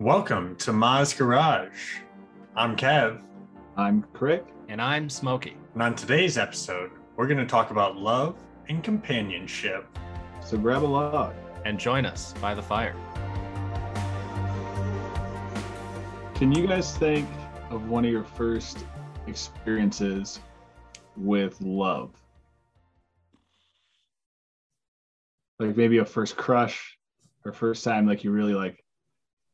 [0.00, 2.00] Welcome to Ma's Garage.
[2.56, 3.22] I'm Kev,
[3.76, 4.44] I'm Crick.
[4.68, 5.56] And I'm Smokey.
[5.72, 8.34] and on today's episode, we're going to talk about love
[8.68, 9.86] and companionship.
[10.44, 11.32] So grab a log.
[11.64, 12.96] And join us by the fire.
[16.34, 17.28] Can you guys think
[17.70, 18.84] of one of your first
[19.28, 20.40] experiences
[21.16, 22.10] with love?
[25.60, 26.98] Like maybe a first crush
[27.44, 28.83] or first time like you really like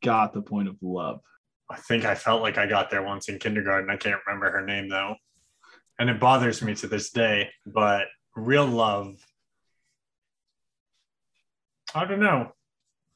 [0.02, 1.20] got the point of love.
[1.70, 3.90] I think I felt like I got there once in kindergarten.
[3.90, 5.14] I can't remember her name though.
[5.98, 9.16] And it bothers me to this day, but real love
[11.94, 12.52] I don't know.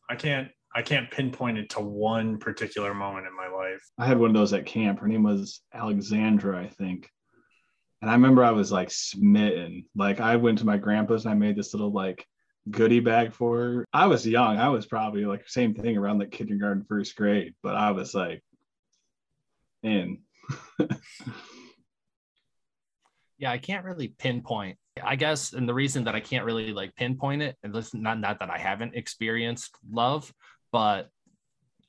[0.08, 3.80] I can't I can't pinpoint it to one particular moment in my life.
[3.96, 4.98] I had one of those at camp.
[4.98, 7.08] Her name was Alexandra, I think.
[8.02, 9.84] And I remember I was like smitten.
[9.94, 12.26] Like I went to my grandpa's and I made this little like
[12.70, 13.84] goodie bag for her.
[13.92, 14.58] I was young.
[14.58, 18.42] I was probably like same thing around like kindergarten, first grade, but I was like
[19.82, 20.18] in.
[23.36, 24.78] Yeah, I can't really pinpoint.
[25.02, 28.20] I guess, and the reason that I can't really like pinpoint it, and this not
[28.20, 30.32] not that I haven't experienced love,
[30.70, 31.08] but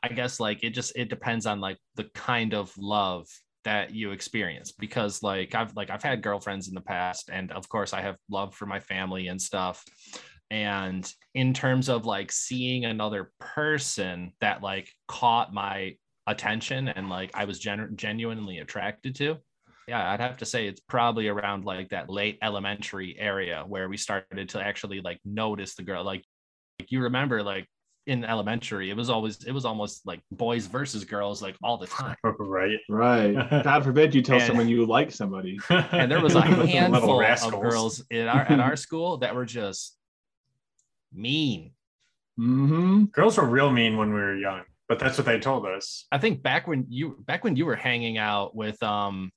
[0.02, 3.28] I guess like it just it depends on like the kind of love
[3.64, 7.68] that you experience because like I've like I've had girlfriends in the past and of
[7.70, 9.84] course I have love for my family and stuff
[10.52, 15.96] and in terms of like seeing another person that like caught my
[16.28, 19.38] attention and like I was gen- genuinely attracted to
[19.88, 23.98] yeah i'd have to say it's probably around like that late elementary area where we
[23.98, 26.24] started to actually like notice the girl like,
[26.80, 27.68] like you remember like
[28.08, 31.88] in elementary it was always it was almost like boys versus girls like all the
[31.88, 32.78] time right.
[32.90, 33.64] Right.
[33.64, 35.60] God forbid you tell And- someone you like somebody.
[35.70, 39.98] and there was a handful of girls in our at our school that were just
[41.16, 41.72] mean
[42.38, 46.06] hmm Girls were real mean when we were young, but that's what they told us.
[46.12, 49.32] i think back when you back when you were hanging out with um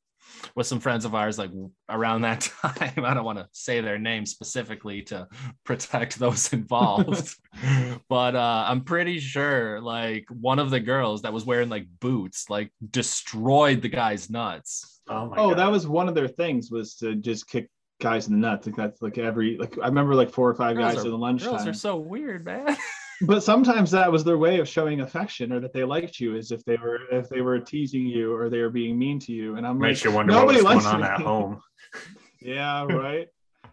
[0.56, 1.50] with some friends of ours like
[1.88, 5.26] around that time i don't want to say their name specifically to
[5.64, 7.34] protect those involved
[8.08, 12.50] but uh i'm pretty sure like one of the girls that was wearing like boots
[12.50, 15.58] like destroyed the guy's nuts Oh my Oh, God.
[15.60, 17.70] that was one of their things was to just kick
[18.00, 18.66] guys in the nuts.
[18.66, 21.12] Like that's like every like I remember like four or five Girls guys are- in
[21.12, 21.50] the lunchtime.
[21.53, 22.76] girls are so weird man
[23.22, 26.53] but sometimes that was their way of showing affection or that they liked you is
[26.53, 29.56] if they were if they were teasing you or they were being mean to you
[29.56, 31.60] and i'm makes like you wonder nobody what was likes going on at home.
[32.41, 33.26] yeah right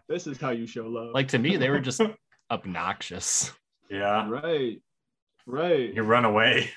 [0.08, 2.00] this is how you show love like to me they were just
[2.50, 3.52] obnoxious
[3.88, 4.28] Yeah.
[4.28, 4.80] right
[5.46, 6.70] right You run away.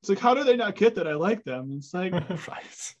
[0.00, 2.12] it's like how do they not get that i like them it's like
[2.48, 2.94] right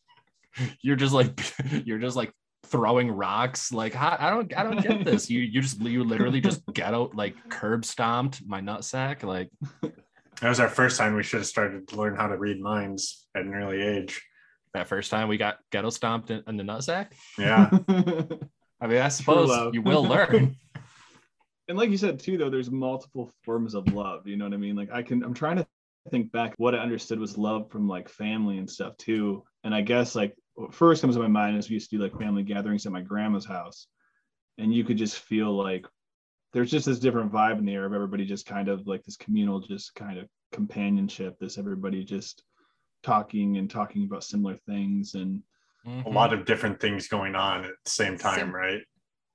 [0.82, 1.38] you're just like
[1.86, 2.32] you're just like
[2.68, 5.30] throwing rocks like how, i don't i don't get this.
[5.30, 9.50] You you just you literally just ghetto like curb stomped my nutsack like
[10.40, 13.26] That was our first time we should have started to learn how to read minds
[13.34, 14.22] at an early age.
[14.72, 17.08] that first time we got ghetto stomped in, in the nutsack?
[17.36, 17.70] Yeah.
[18.80, 20.56] i mean i suppose you will learn.
[21.68, 24.58] And like you said too though there's multiple forms of love you know what i
[24.58, 24.76] mean?
[24.76, 25.66] Like i can i'm trying to
[26.10, 29.42] think back what i understood was love from like family and stuff too.
[29.64, 32.02] And i guess like what first comes to my mind is we used to do
[32.02, 33.86] like family gatherings at my grandma's house
[34.58, 35.86] and you could just feel like
[36.52, 39.16] there's just this different vibe in the air of everybody just kind of like this
[39.16, 42.42] communal just kind of companionship this everybody just
[43.02, 45.42] talking and talking about similar things and
[46.04, 48.80] a lot of different things going on at the same time, Sim- right?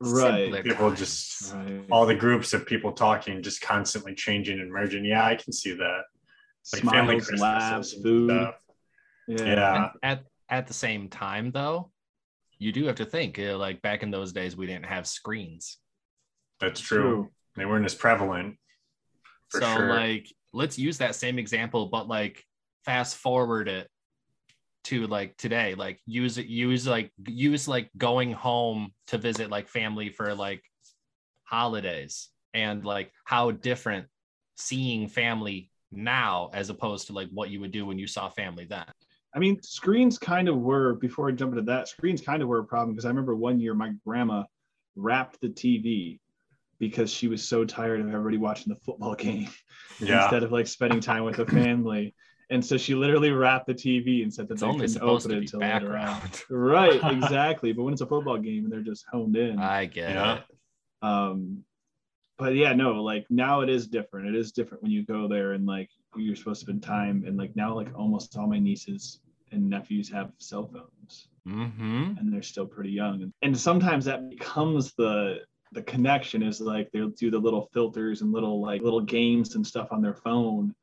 [0.01, 0.99] right Simpler People times.
[0.99, 5.03] just right all the groups of people talking, just constantly changing and merging.
[5.03, 6.01] Yeah, I can see that.
[6.73, 8.29] Like family smiles Christmases laughs food
[9.27, 9.89] yeah Yeah.
[10.03, 10.23] at at
[10.67, 11.91] the same time though
[12.59, 15.77] you do have to think uh, like back in those days we didn't have screens
[16.59, 17.01] That's true.
[17.01, 17.29] True.
[17.55, 18.57] They weren't as prevalent.
[19.49, 19.89] For so sure.
[19.89, 22.43] like let's use that same example but like
[22.85, 23.87] fast forward it
[24.85, 29.67] to like today like use it use like use like going home to visit like
[29.67, 30.61] family for like
[31.43, 34.07] holidays and like how different
[34.57, 38.65] seeing family now as opposed to like what you would do when you saw family
[38.65, 38.85] then
[39.35, 41.87] I mean, screens kind of were before I jump into that.
[41.87, 44.43] Screens kind of were a problem because I remember one year my grandma
[44.95, 46.19] wrapped the TV
[46.79, 49.49] because she was so tired of everybody watching the football game
[49.99, 50.23] yeah.
[50.23, 52.13] instead of like spending time with the family.
[52.49, 55.31] And so she literally wrapped the TV and said that it's they only supposed open
[55.31, 56.19] to it be until later on.
[56.19, 57.73] background Right, exactly.
[57.73, 59.57] But when it's a football game and they're just honed in.
[59.59, 60.35] i get Yeah.
[60.35, 60.43] it
[61.01, 61.63] um
[62.37, 65.51] but yeah no like now it is different it is different when you go there
[65.53, 65.89] and like
[66.21, 69.19] you're supposed to spend time and like now like almost all my nieces
[69.51, 74.93] and nephews have cell phones mm-hmm and they're still pretty young and sometimes that becomes
[74.93, 75.39] the
[75.73, 79.65] the connection is like they'll do the little filters and little like little games and
[79.65, 80.73] stuff on their phone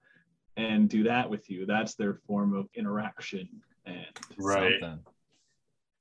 [0.56, 1.66] and do that with you.
[1.66, 3.48] That's their form of interaction.
[3.86, 4.06] And
[4.36, 4.80] Right.
[4.80, 5.04] something.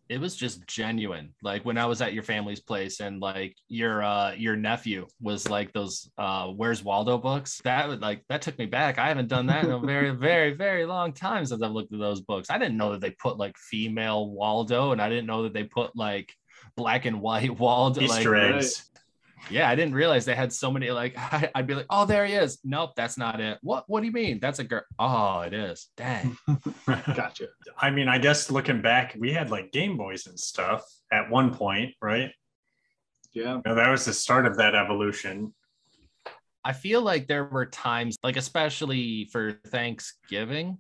[0.10, 1.36] It was just genuine.
[1.44, 5.48] Like when I was at your family's place and like your uh your nephew was
[5.48, 7.62] like those uh Where's Waldo books.
[7.64, 8.98] That would like that took me back.
[8.98, 12.00] I haven't done that in a very, very, very long time since I've looked at
[12.00, 12.50] those books.
[12.50, 15.64] I didn't know that they put like female Waldo and I didn't know that they
[15.64, 16.34] put like
[16.76, 18.02] black and white Waldo.
[18.02, 18.90] like, Easter eggs.
[19.50, 20.92] Yeah, I didn't realize they had so many.
[20.92, 23.58] Like, I, would be like, "Oh, there he is." Nope, that's not it.
[23.62, 23.86] What?
[23.88, 24.40] What do you mean?
[24.40, 24.84] That's a girl.
[24.98, 25.90] Oh, it is.
[25.98, 26.38] Dang.
[26.86, 27.48] gotcha.
[27.78, 31.54] I mean, I guess looking back, we had like Game Boys and stuff at one
[31.54, 32.32] point, right?
[33.34, 33.62] Yeah.
[33.66, 35.54] Now, that was the start of that evolution.
[36.64, 40.78] I feel like there were times, like especially for Thanksgiving.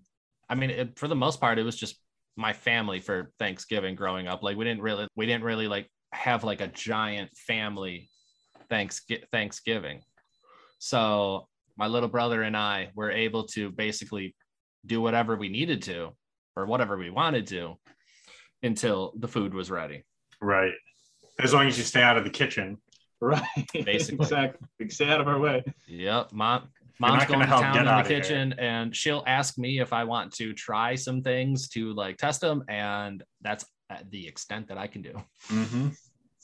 [0.50, 1.96] I mean, it, for the most part, it was just
[2.36, 4.44] my family for Thanksgiving growing up.
[4.44, 8.10] Like, we didn't really, we didn't really like have like a giant family
[8.69, 9.01] thanks
[9.31, 10.01] Thanksgiving.
[10.80, 14.36] So my little brother and I were able to basically
[14.86, 16.16] do whatever we needed to
[16.56, 17.77] or whatever we wanted to
[18.63, 20.04] until the food was ready.
[20.42, 20.74] Right.
[21.39, 22.77] As long as you stay out of the kitchen.
[23.21, 23.44] Right.
[23.74, 24.16] Basically.
[24.25, 24.89] exactly.
[24.89, 25.63] Stay out of our way.
[25.88, 26.33] Yep.
[26.33, 26.69] Mom
[27.00, 28.19] mom's going gonna to help town in the of here.
[28.19, 32.42] kitchen and she'll ask me if I want to try some things to like test
[32.42, 32.63] them.
[32.68, 33.66] And that's
[34.10, 35.13] the extent that I can do.
[35.48, 35.88] Mm-hmm.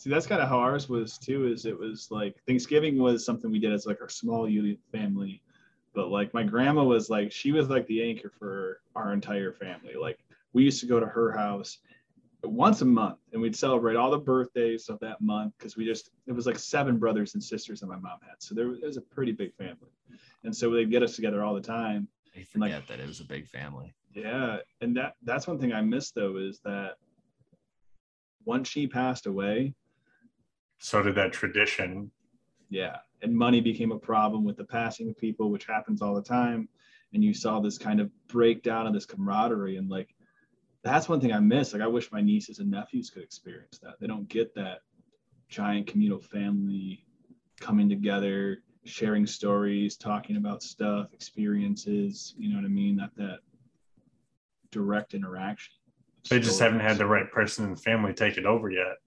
[0.05, 1.47] See, that's kind of how ours was too.
[1.47, 5.41] Is it was like Thanksgiving was something we did as like our small unit family,
[5.95, 9.95] but like my grandma was like she was like the anchor for our entire family.
[9.99, 10.19] Like
[10.53, 11.79] we used to go to her house
[12.43, 16.11] once a month, and we'd celebrate all the birthdays of that month because we just
[16.27, 18.85] it was like seven brothers and sisters that my mom had, so there was, it
[18.85, 19.89] was a pretty big family,
[20.43, 22.07] and so they'd get us together all the time.
[22.35, 23.95] I And, like- forget that it was a big family.
[24.13, 26.97] Yeah, and that that's one thing I miss though is that
[28.45, 29.73] once she passed away,
[30.79, 32.11] So did that tradition.
[32.69, 32.97] yeah.
[33.21, 36.69] And money became a problem with the passing of people which happens all the time.
[37.13, 39.77] And you saw this kind of breakdown of this camaraderie.
[39.77, 40.13] And like
[40.83, 41.73] that's one thing i miss.
[41.73, 43.95] Like i wish my nieces and nephews could experience that.
[43.99, 44.79] They don't get that
[45.49, 47.05] giant communal family
[47.59, 52.95] coming together sharing stories talking about stuff experiences you know what i mean?
[52.95, 53.39] Not that
[54.75, 55.73] direct interaction.
[56.29, 58.97] They just haven't had the right person in the family take it over yet.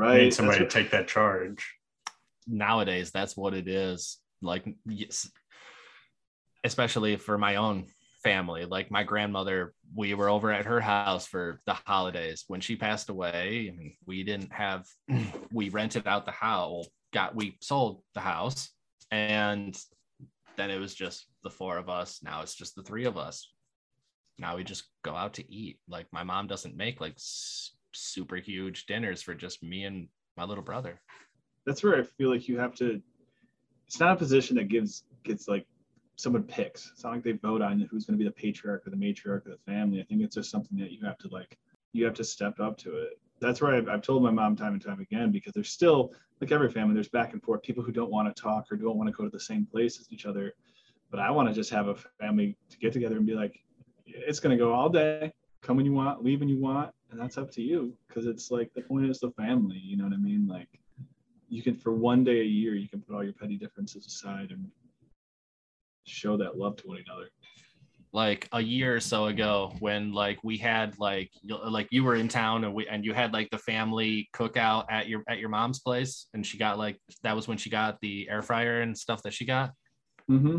[0.00, 1.74] Right Need somebody what- to take that charge.
[2.46, 4.18] Nowadays, that's what it is.
[4.42, 5.30] Like, yes,
[6.64, 7.86] especially for my own
[8.24, 8.64] family.
[8.64, 12.44] Like my grandmother, we were over at her house for the holidays.
[12.48, 14.86] When she passed away, I mean, we didn't have,
[15.52, 18.70] we rented out the house, got, we sold the house,
[19.10, 19.78] and
[20.56, 22.20] then it was just the four of us.
[22.22, 23.50] Now it's just the three of us.
[24.38, 25.78] Now we just go out to eat.
[25.88, 30.44] Like my mom doesn't make like s- super huge dinners for just me and my
[30.44, 31.00] little brother.
[31.66, 33.00] that's where I feel like you have to.
[33.86, 35.66] It's not a position that gives gets like
[36.16, 36.90] someone picks.
[36.92, 39.46] It's not like they vote on who's going to be the patriarch or the matriarch
[39.46, 40.00] of the family.
[40.00, 41.58] I think it's just something that you have to like.
[41.92, 43.18] You have to step up to it.
[43.40, 46.52] That's where I've, I've told my mom time and time again because there's still like
[46.52, 46.94] every family.
[46.94, 47.62] There's back and forth.
[47.62, 49.98] People who don't want to talk or don't want to go to the same place
[49.98, 50.52] as each other.
[51.10, 53.58] But I want to just have a family to get together and be like,
[54.06, 55.32] it's going to go all day.
[55.62, 57.92] Come when you want, leave when you want, and that's up to you.
[58.08, 59.80] Because it's like the point is the family.
[59.82, 60.46] You know what I mean?
[60.46, 60.68] Like
[61.50, 64.50] you can for one day a year you can put all your petty differences aside
[64.50, 64.66] and
[66.06, 67.28] show that love to one another
[68.12, 72.16] like a year or so ago when like we had like you- like you were
[72.16, 75.48] in town and we and you had like the family cookout at your at your
[75.48, 78.96] mom's place and she got like that was when she got the air fryer and
[78.96, 79.72] stuff that she got
[80.28, 80.58] mm-hmm.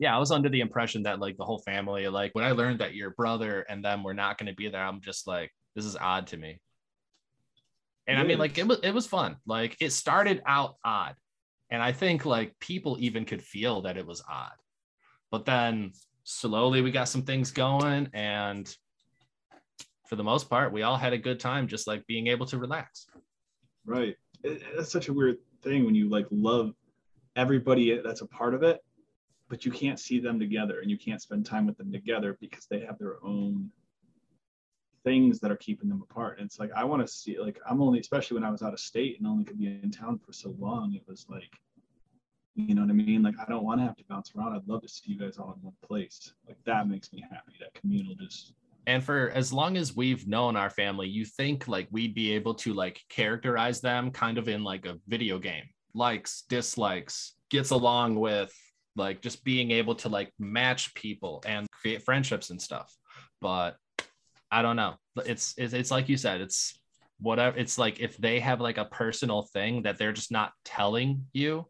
[0.00, 2.80] yeah i was under the impression that like the whole family like when i learned
[2.80, 5.84] that your brother and them were not going to be there i'm just like this
[5.84, 6.60] is odd to me.
[8.06, 9.36] And i mean like it was it was fun.
[9.46, 11.14] Like it started out odd.
[11.70, 14.52] And i think like people even could feel that it was odd.
[15.30, 15.92] But then
[16.24, 18.74] slowly we got some things going and
[20.06, 22.58] for the most part we all had a good time just like being able to
[22.58, 23.06] relax.
[23.84, 24.16] Right.
[24.44, 26.74] It, that's such a weird thing when you like love
[27.36, 28.80] everybody that's a part of it
[29.48, 32.66] but you can't see them together and you can't spend time with them together because
[32.70, 33.70] they have their own
[35.04, 36.38] things that are keeping them apart.
[36.38, 38.72] And it's like i want to see like i'm only especially when i was out
[38.72, 41.50] of state and only could be in town for so long it was like
[42.54, 43.22] you know what i mean?
[43.22, 44.54] Like i don't want to have to bounce around.
[44.54, 46.32] I'd love to see you guys all in one place.
[46.46, 48.52] Like that makes me happy that communal just
[48.86, 52.54] and for as long as we've known our family you think like we'd be able
[52.54, 55.64] to like characterize them kind of in like a video game?
[55.94, 58.52] Likes dislikes gets along with
[58.96, 62.94] like just being able to like match people and create friendships and stuff.
[63.40, 63.76] But
[64.52, 64.94] i don't know.
[65.26, 66.78] It's it's, it's like you said it's
[67.18, 71.26] whatever it's like if they have like a personal thing that they're just not telling
[71.32, 71.66] you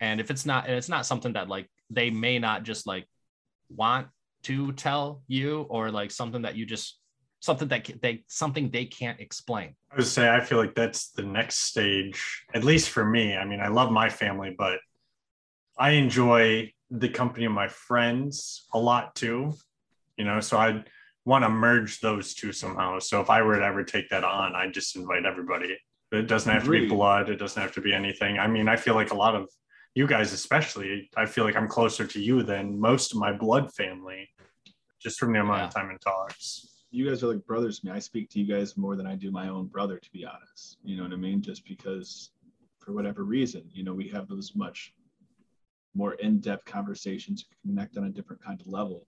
[0.00, 3.06] and if it's not and it's not something that like they may not just like
[3.68, 4.08] want
[4.42, 6.98] to tell you or like something that you just
[7.40, 9.74] something that they something they can't explain.
[9.90, 13.36] I would say i feel like that's the next stage at least for me.
[13.36, 14.78] I mean i love my family but
[15.78, 19.54] i enjoy the company of my friends a lot too.
[20.16, 20.84] You know so i
[21.24, 22.98] want to merge those two somehow.
[22.98, 25.76] So if i were to ever take that on I'd just invite everybody.
[26.10, 27.30] It doesn't have to be blood.
[27.30, 28.38] It doesn't have to be anything.
[28.38, 29.48] I mean i feel like a lot of
[29.94, 33.72] you guys especially i feel like i'm closer to you than most of my blood
[33.74, 34.28] family
[35.00, 35.66] just from the amount yeah.
[35.66, 36.68] of time in talks.
[36.90, 37.92] You guys are like brothers to me.
[37.92, 40.78] I speak to you guys more than i do my own brother to be honest.
[40.84, 41.40] You know what i mean?
[41.42, 42.30] Just because
[42.82, 44.92] for whatever reason you know we have those much
[45.94, 49.06] more in-depth conversations connect on a different kind of level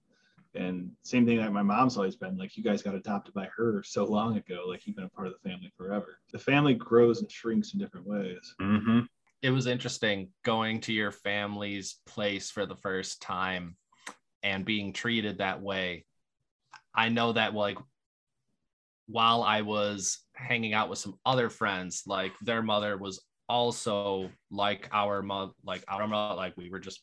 [0.55, 3.83] and same thing that my mom's always been like you guys got adopted by her
[3.83, 6.19] so long ago like you've been a part of the family forever.
[6.33, 8.55] The family grows and shrinks in different ways.
[8.61, 9.01] Mm-hmm.
[9.43, 13.77] It was interesting going to your family's place for the first time
[14.43, 16.07] and being treated that way.
[16.95, 17.79] I know that like
[19.07, 24.89] while I was hanging out with some other friends, like their mother was also like
[24.93, 27.01] our mother, like our mother, like we were just,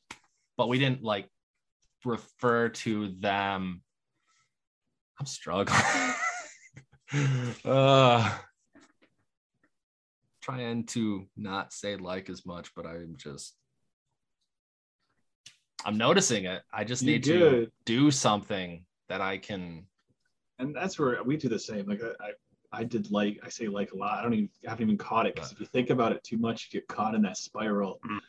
[0.58, 1.28] but we didn't like
[2.06, 3.82] refer to them.
[5.20, 5.80] I'm struggling.
[7.66, 8.38] uh,
[10.42, 13.56] trying to not say like as much, but I'm just
[15.86, 16.62] I'm noticing it.
[16.74, 19.86] I just need to do something that I can.
[20.60, 21.88] And that's where we do the same.
[21.88, 24.20] Like I, I, I did like I say like a lot.
[24.20, 26.38] I don't even I haven't even caught it because if you think about it too
[26.38, 28.00] much, you get caught in that spiral.
[28.06, 28.20] Mm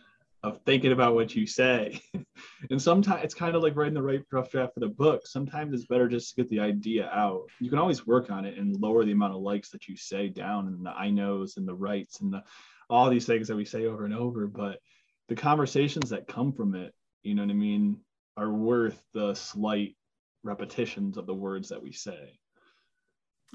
[0.42, 2.00] of thinking about what you say.
[2.70, 5.26] and sometimes it's kind of like writing the right rough draft for the book.
[5.26, 7.44] Sometimes it's better just to get the idea out.
[7.60, 10.28] You can always work on it and lower the amount of likes that you say
[10.28, 12.42] down and the I knows and the rights and the
[12.90, 14.46] all these things that we say over and over.
[14.48, 14.80] But
[15.28, 17.98] the conversations that come from it, you know what I mean,
[18.36, 19.96] are worth the slight
[20.42, 22.38] repetitions of the words that we say.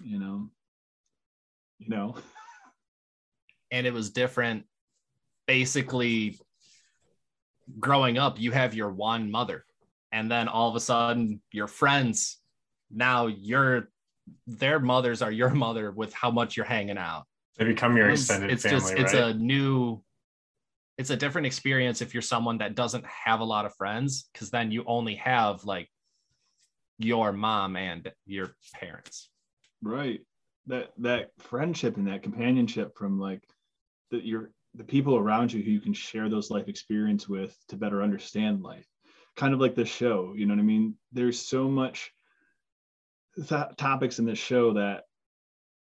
[0.01, 0.49] You know.
[1.79, 2.15] You know.
[3.71, 4.65] and it was different
[5.47, 6.37] basically
[7.79, 9.65] growing up, you have your one mother,
[10.11, 12.39] and then all of a sudden, your friends
[12.91, 13.89] now your
[14.45, 17.25] their mothers are your mother with how much you're hanging out.
[17.57, 18.79] They become your extended it's family.
[18.79, 19.01] Just, right?
[19.01, 20.03] It's a new,
[20.97, 24.51] it's a different experience if you're someone that doesn't have a lot of friends, because
[24.51, 25.89] then you only have like
[26.99, 29.29] your mom and your parents.
[29.81, 30.21] Right.
[30.67, 33.41] That that friendship and that companionship from like
[34.11, 37.75] that you're the people around you who you can share those life experience with to
[37.75, 38.87] better understand life.
[39.35, 40.95] Kind of like this show you know what i mean?
[41.11, 42.11] There's so much
[43.35, 45.03] th- topics in this show that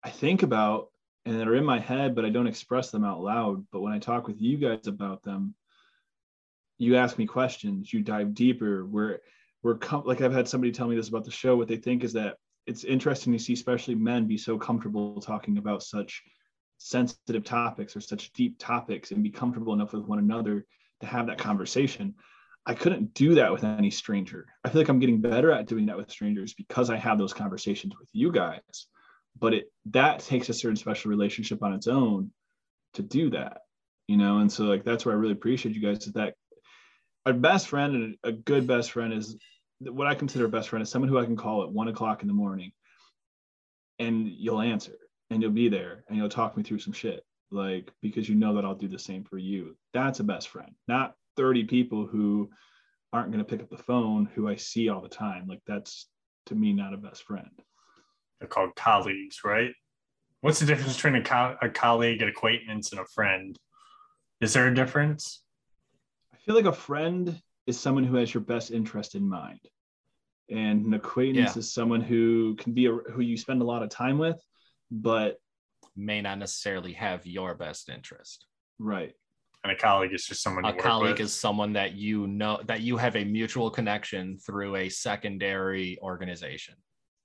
[0.03, 0.88] i think about
[1.25, 3.65] and that are in my head but i don't express them out loud.
[3.72, 5.55] But when i talk with you guys about them
[6.77, 8.86] you ask me questions you dive deeper.
[8.86, 9.22] Where
[9.63, 11.55] we're com- like i've had somebody tell me this about the show.
[11.55, 15.57] What they think is that it's interesting to see especially men be so comfortable talking
[15.57, 16.22] about such
[16.77, 20.65] sensitive topics or such deep topics and be comfortable enough with one another
[21.01, 22.15] to have that conversation.
[22.65, 24.46] I couldn't do that with any stranger.
[24.63, 27.34] I feel like I'm getting better at doing that with strangers because I have those
[27.34, 28.88] conversations with you guys.
[29.39, 32.31] But it that takes a certain special relationship on its own
[32.96, 33.60] to do that,
[34.07, 34.39] you know.
[34.39, 36.07] And so like that's where I really appreciate you guys.
[36.07, 36.34] Is that
[37.25, 39.38] a best friend and a good best friend is
[39.79, 42.22] what I consider a best friend is someone who I can call at one o'clock
[42.22, 42.72] in the morning,
[44.00, 44.96] and you'll answer
[45.29, 48.55] and you'll be there and you'll talk me through some shit like because you know
[48.55, 49.75] that I'll do the same for you.
[49.93, 52.50] That's a best friend, not 30 people who
[53.13, 55.48] aren't going to pick up the phone who I see all the time.
[55.48, 56.07] Like that's
[56.48, 57.50] to me not a best friend.
[58.39, 59.72] They're called colleagues, right?
[60.41, 63.57] What's the difference between a, co- a colleague, an acquaintance, and a friend?
[64.39, 65.41] Is there a difference?
[66.31, 69.60] I feel like a friend is someone who has your best interest in mind,
[70.50, 71.60] and an acquaintance yeah.
[71.60, 74.39] is someone who can be a, who you spend a lot of time with,
[74.91, 75.38] but
[75.96, 78.46] may not necessarily have your best interest.
[78.79, 79.13] Right.
[79.63, 80.65] And a colleague is just someone.
[80.65, 84.89] A colleague is someone that you know that you have a mutual connection through a
[84.89, 86.75] secondary organization.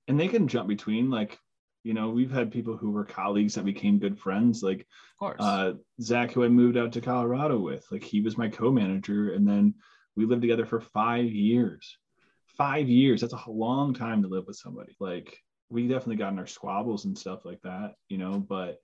[0.09, 1.39] And they can jump between like
[1.85, 5.41] you know we've had people who were colleagues that became good friends like of course
[5.41, 9.47] uh, zach who i moved out to colorado with like he was my co-manager and
[9.47, 9.75] then
[10.17, 11.99] we lived together for five years
[12.47, 15.37] five years that's a long time to live with somebody like
[15.73, 18.81] we definitely got in our squabbles and stuff like that, you know, but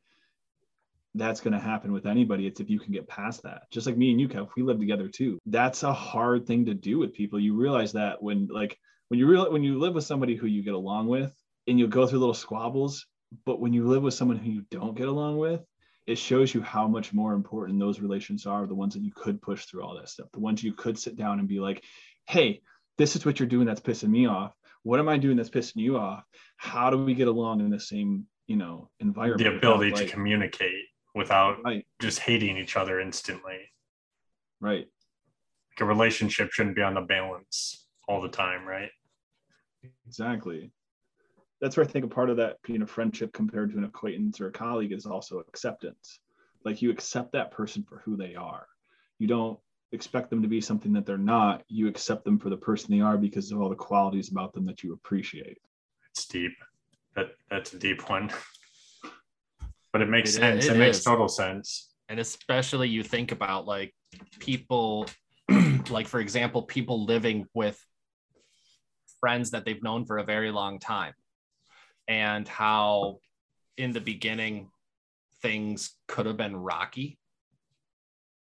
[1.14, 2.46] that's going to happen with anybody.
[2.46, 3.70] It's if you can get past that.
[3.70, 5.38] Just like me and you, Kev, we live together too.
[5.46, 7.38] That's a hard thing to do with people.
[7.38, 8.78] You realize that when like
[9.08, 11.32] when you real when you live with somebody who you get along with
[11.66, 13.06] and you'll go through little squabbles,
[13.44, 15.60] but when you live with someone who you don't get along with,
[16.06, 19.42] it shows you how much more important those relations are, the ones that you could
[19.42, 21.84] push through all that stuff, the ones you could sit down and be like,
[22.26, 22.62] hey,
[22.96, 24.52] this is what you're doing that's pissing me off
[24.82, 26.24] what am i doing that's pissing you off?
[26.56, 29.42] How do we get along in the same you know environment?
[29.42, 31.86] The ability without, to communicate without right.
[32.00, 33.58] just hating each other instantly.
[34.60, 34.86] Right.
[35.70, 38.90] Like a relationship shouldn't be on the balance all the time right?
[40.06, 40.72] Exactly.
[41.60, 44.40] That's where i think a part of that being a friendship compared to an acquaintance
[44.40, 46.20] or a colleague is also acceptance.
[46.64, 48.66] Like you accept that person for who they are.
[49.18, 49.58] You don't
[49.92, 53.00] expect them to be something that they're not you accept them for the person they
[53.00, 55.58] are because of all the qualities about them that you appreciate.
[56.10, 56.52] It's deep.
[57.16, 58.30] That that's a deep one.
[59.90, 60.66] But it makes It- sense.
[60.66, 61.04] It, it makes is.
[61.04, 61.94] total sense.
[62.10, 63.94] And especially you think about like
[64.38, 65.06] people
[65.90, 67.82] like for example people living with
[69.20, 71.14] friends that they've known for a very long time
[72.06, 73.18] and how
[73.78, 74.68] in the beginning
[75.42, 77.17] things could have been rocky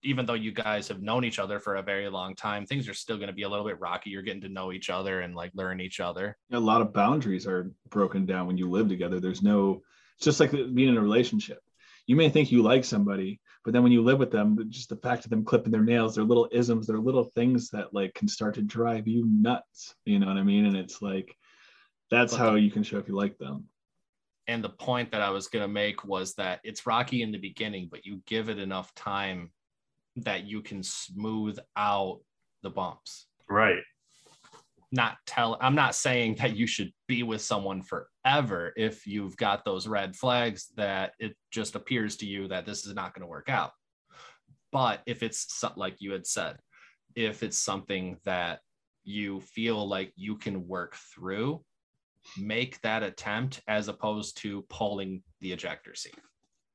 [0.05, 2.93] even though you guys have known each other for a very long time things are
[2.93, 4.09] still going to be a little bit rocky.
[4.09, 6.37] You're getting to know each other and like learn each other.
[6.51, 9.19] A lot of boundaries are broken down when you live together.
[9.19, 9.81] There's no
[10.17, 11.59] it's just like being in a relationship.
[12.07, 14.95] You may think you like somebody but then when you live with them just the
[14.95, 18.27] fact of them clipping their nails their little isms their little things that like can
[18.27, 20.65] start to drive you nuts you know what i mean?
[20.65, 21.35] And it's like
[22.11, 23.65] that's But how the- you can show if you like them.
[24.47, 27.39] And the point that I was going to make was that it's rocky in the
[27.39, 29.49] beginning, but you give it enough time
[30.17, 32.19] that you can smooth out
[32.63, 33.27] the bumps.
[33.49, 33.83] right
[34.91, 39.65] Not tell, I'm not saying that you should be with someone forever if you've got
[39.65, 43.27] those red flags that it just appears to you that this is not going to
[43.27, 43.71] work out.
[44.71, 46.57] But if it's like you had said,
[47.15, 48.59] if it's something that
[49.03, 51.63] you feel like you can work through,
[52.37, 56.17] make that attempt as opposed to pulling the ejector seat.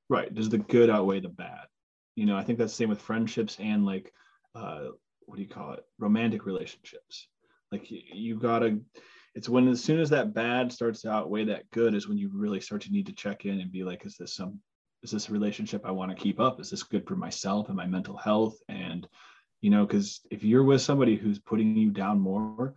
[0.08, 1.66] right does the good outweigh the bad
[2.14, 4.12] you know i think that's the same with friendships and like
[4.54, 4.86] uh
[5.30, 5.84] what do you call it?
[5.98, 7.28] Romantic relationships.
[7.70, 8.78] Like you, you gotta
[9.36, 12.30] it's when as soon as that bad starts to outweigh that good is when you
[12.34, 14.58] really start to need to check in and be like is this some
[15.04, 16.60] is this a relationship i want to keep up?
[16.60, 18.58] Is this good for myself and my mental health?
[18.68, 19.06] And
[19.60, 22.74] you know because if you're with somebody who's putting you down more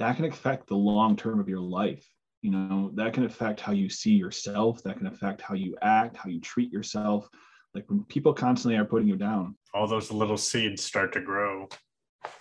[0.00, 2.04] that can affect the long term of your life.
[2.40, 6.16] You know that can affect how you see yourself that can affect how you act
[6.16, 7.28] how you treat yourself
[7.74, 9.56] like when people constantly are putting you down.
[9.74, 11.68] All those little seeds start to grow.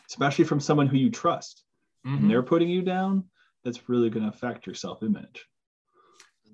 [0.07, 1.63] Especially from someone who you trust.
[2.05, 2.17] Mhm.
[2.21, 3.29] and they're putting you down
[3.63, 5.45] that's really going to affect your self-image.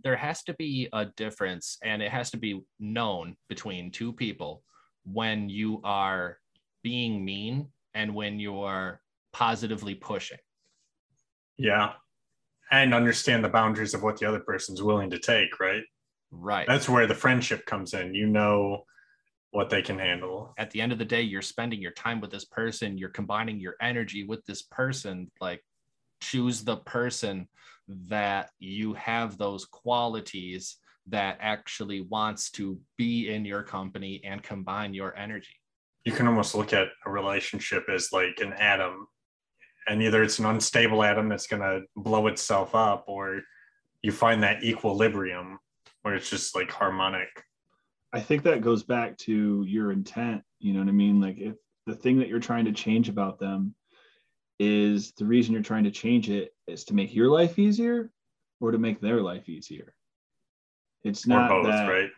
[0.03, 4.63] There has to be a difference, and it has to be known between two people
[5.05, 6.39] when you are
[6.83, 10.39] being mean and when you are positively pushing.
[11.57, 11.93] yeah.
[12.69, 15.83] And understand the boundaries of what the other person's willing to take right
[16.31, 16.67] Right.
[16.67, 18.13] that's where the friendship comes in.
[18.13, 18.83] You know
[19.51, 20.53] what they can handle.
[20.57, 22.97] At the end of the day you're spending your time with this person.
[22.97, 25.31] You're combining your energy with this person.
[25.39, 25.63] Like
[26.21, 27.47] choose the person
[27.87, 34.93] that you have those qualities that actually wants to be in your company and combine
[34.93, 35.47] your energy.
[36.03, 39.07] You can almost look at a relationship as like an atom
[39.87, 43.41] and either it's an unstable atom that's going to blow itself up or
[44.01, 45.59] you find that equilibrium
[46.07, 47.27] where it's just like harmonic.
[48.13, 51.21] I think that goes back to your intent you know what i mean?
[51.21, 53.75] Like if the thing that you're trying to change about them
[54.59, 58.11] is the reason you're trying to change it is to make your life easier
[58.59, 59.93] or to make their life easier.
[61.03, 62.09] It's or not both that right?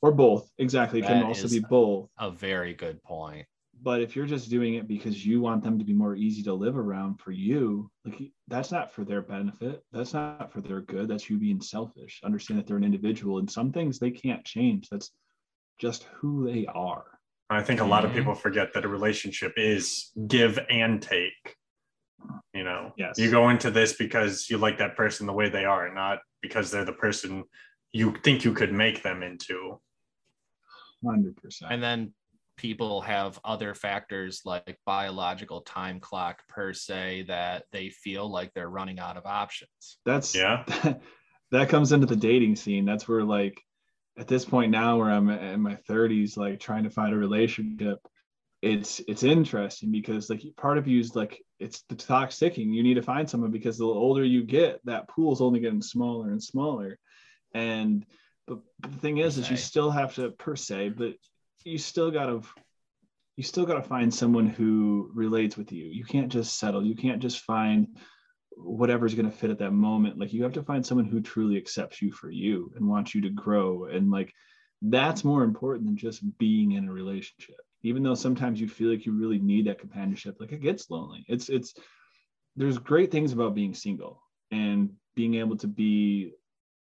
[0.00, 0.50] Or both.
[0.58, 1.00] Exactly.
[1.00, 2.08] It can also is- be both.
[2.18, 3.46] a very good point
[3.84, 6.54] but if you're just doing it because you want them to be more easy to
[6.54, 9.84] live around for you like that's not for their benefit.
[9.92, 11.06] That's not for their good.
[11.06, 12.20] That's you being selfish.
[12.24, 14.88] Understand that they're an individual and some things they can't change.
[14.88, 15.10] That's
[15.78, 17.04] just who they are.
[17.50, 18.14] I think a lot of Mhm.
[18.14, 21.56] people forget that a relationship is give and take
[22.54, 22.92] you know?
[22.96, 23.18] Yes.
[23.18, 26.70] you go into this because you like that person the way they are not because
[26.70, 27.44] they're the person
[27.92, 29.78] you think you could make them into.
[31.04, 32.14] 100% and then
[32.56, 38.68] people have other factors like biological time clock per se that they feel like they're
[38.68, 39.98] running out of options.
[40.04, 40.64] That's Yeah.
[41.50, 42.84] that comes into the dating scene.
[42.84, 43.60] That's where like
[44.18, 47.98] at this point now where i'm in my 30s like trying to find a relationship
[48.64, 52.82] it's it's interesting because like part of you is like it's the clock ticking you
[52.82, 56.42] need to find someone because the older you get that pool's only getting smaller and
[56.42, 56.98] smaller.
[57.52, 58.06] And
[58.46, 61.12] but, but the thing is is you still have to per se but
[61.64, 62.40] you still gotta
[63.36, 65.86] you still gotta find someone who relates with you.
[65.86, 66.84] You can't just settle.
[66.84, 67.96] You can't just find
[68.56, 70.18] whatever's to fit at that moment.
[70.18, 73.22] Like you have to find someone who truly accepts you for you and wants you
[73.22, 73.86] to grow.
[73.86, 74.32] And like
[74.82, 77.56] that's more important than just being in a relationship.
[77.82, 81.24] Even though sometimes you feel like you really need that companionship like it gets lonely.
[81.28, 81.74] It's it's
[82.56, 84.22] there's great things about being single
[84.52, 86.34] and being able to be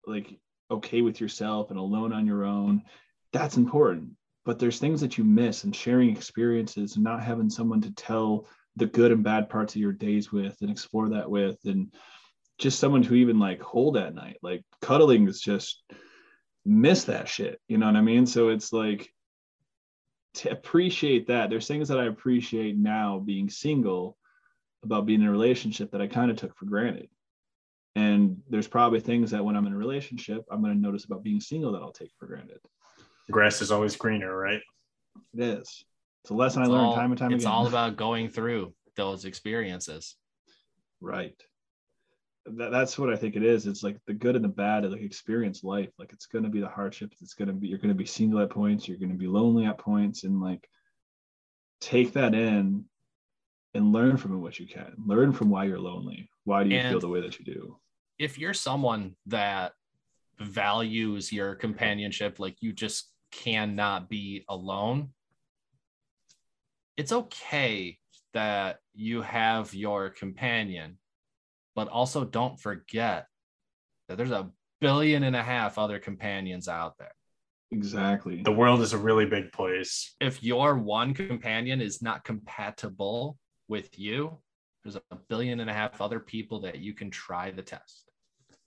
[0.05, 0.37] like
[0.69, 2.83] okay with yourself and alone on your own.
[3.31, 4.11] That's important
[4.45, 8.47] but there's things that you miss and sharing experiences and not having someone to tell
[8.75, 11.93] the good and bad parts of your days with and explore that with and
[12.57, 14.37] just someone to even like hold at night.
[14.41, 15.83] Like cuddling is just
[16.65, 18.25] miss that shit you know what i mean?
[18.25, 19.11] So it's like
[20.35, 24.17] to appreciate that there's things that i appreciate now being single
[24.83, 27.07] about being in a relationship that i kind of took for granted.
[27.95, 31.23] And there's probably things that when i'm in a relationship i'm going to notice about
[31.23, 32.59] being single that i'll take for granted
[33.31, 34.61] Grass is always greener, right?
[35.33, 35.85] it is
[36.21, 38.73] it's a lesson i learned all- time and time it's again all about going through
[38.95, 40.15] those experiences.
[41.01, 41.35] Right.
[42.45, 43.67] That, that's what I think it is.
[43.67, 45.89] It's like the good and the bad of like experience life.
[45.99, 47.21] Like it's gonna be the hardships.
[47.21, 48.87] It's gonna be you're gonna be single at points.
[48.87, 50.67] You're gonna be lonely at points, and like
[51.81, 52.85] take that in
[53.73, 54.93] and learn from it what you can.
[55.05, 56.29] Learn from why you're lonely.
[56.45, 57.77] Why do you feel the way that you do?
[58.17, 59.73] if you're someone that
[60.39, 63.11] values your companionship, like you just
[63.43, 65.09] cannot be alone,
[66.97, 67.97] it's okay
[68.33, 70.97] that you have your companion,
[71.75, 73.27] but also don't forget
[74.07, 74.49] that there's a
[74.81, 77.13] billion and a half other companions out there.
[77.71, 78.41] Exactly.
[78.43, 80.15] The world is a really big place.
[80.21, 84.37] If your one companion is not compatible with you,
[84.83, 88.09] there's a billion and a half other people that you can try the test.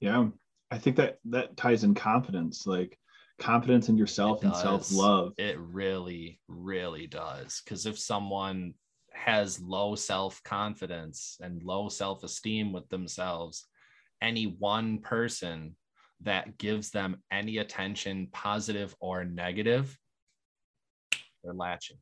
[0.01, 0.29] Yeah.
[0.71, 2.99] I think that that ties in confidence, like
[3.39, 5.33] confidence in yourself and self love.
[5.39, 7.63] It really, really does.
[7.65, 8.75] Because if someone
[9.13, 13.67] has low self confidence and low self esteem with themselves,
[14.21, 15.77] any one person
[16.23, 19.97] that gives them any attention, positive or negative,
[21.45, 21.99] they're latching.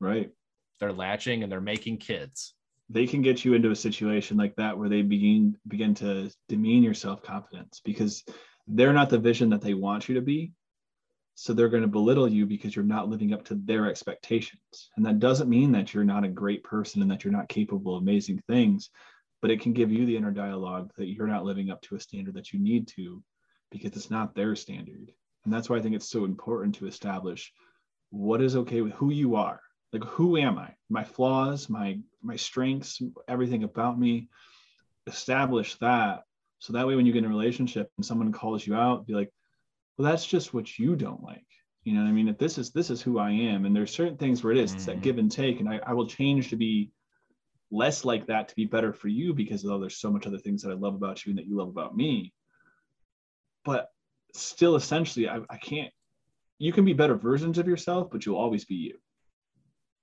[0.00, 0.30] Right.
[0.78, 2.54] They're latching and they're making kids.
[2.88, 6.82] they can get you into a situation like that where they begin begin to demean
[6.82, 8.22] your self-confidence because
[8.66, 10.52] they're not the vision that they want you to be.
[11.34, 14.90] So they're going to belittle you because you're not living up to their expectations.
[14.96, 17.96] And that doesn't mean that you're not a great person and that you're not capable
[17.96, 18.90] of amazing things
[19.42, 22.00] but it can give you the inner dialogue that you're not living up to a
[22.00, 23.22] standard that you need to
[23.70, 25.10] because it's not their standard.
[25.44, 27.52] And that's why i think it's so important to establish
[28.10, 29.60] what is okay with who you are.
[29.92, 30.74] Like who am i?
[30.88, 34.28] My flaws my my strengths everything about me.
[35.08, 36.22] Establish that
[36.62, 39.14] so that way when you get in a relationship and someone calls you out be
[39.14, 39.32] like
[39.98, 41.44] well that's just what you don't like.
[41.82, 42.28] You know what i mean?
[42.28, 43.64] If this is this is who i am.
[43.66, 45.02] And there's certain things where it is, it's that Mhm.
[45.02, 45.58] give and take.
[45.58, 46.92] And I, I will change to be
[47.72, 50.62] less like that to be better for you because oh there's so much other things
[50.62, 52.32] that i love about you and that you love about me.
[53.64, 53.88] But
[54.34, 55.92] still essentially I, I can't
[56.60, 58.98] you can be better versions of yourself but you'll always be you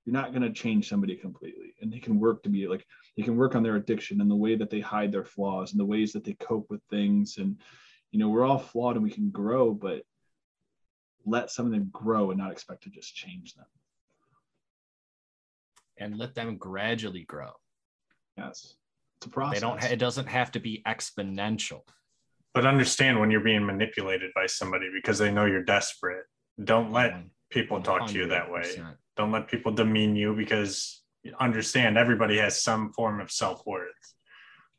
[0.09, 2.83] you're not going to change somebody completely and they can work to be like
[3.15, 5.79] they can work on their addiction and the way that they hide their flaws and
[5.79, 7.59] the ways that they cope with things and
[8.09, 10.01] you know we're all flawed and we can grow but
[11.27, 13.67] let some of them grow and not expect to just change them
[15.99, 17.51] and let them gradually grow.
[18.35, 18.77] yes
[19.17, 19.79] it's a process They don't.
[19.79, 21.81] Ha- it doesn't have to be exponential.
[22.53, 26.23] But understand when you're being manipulated by somebody because they know you're desperate.
[26.63, 27.27] Don't let mm-hmm.
[27.49, 28.62] People talk to you that way.
[29.17, 31.01] Don't let people demean you because
[31.39, 33.89] understand everybody has some form of self worth.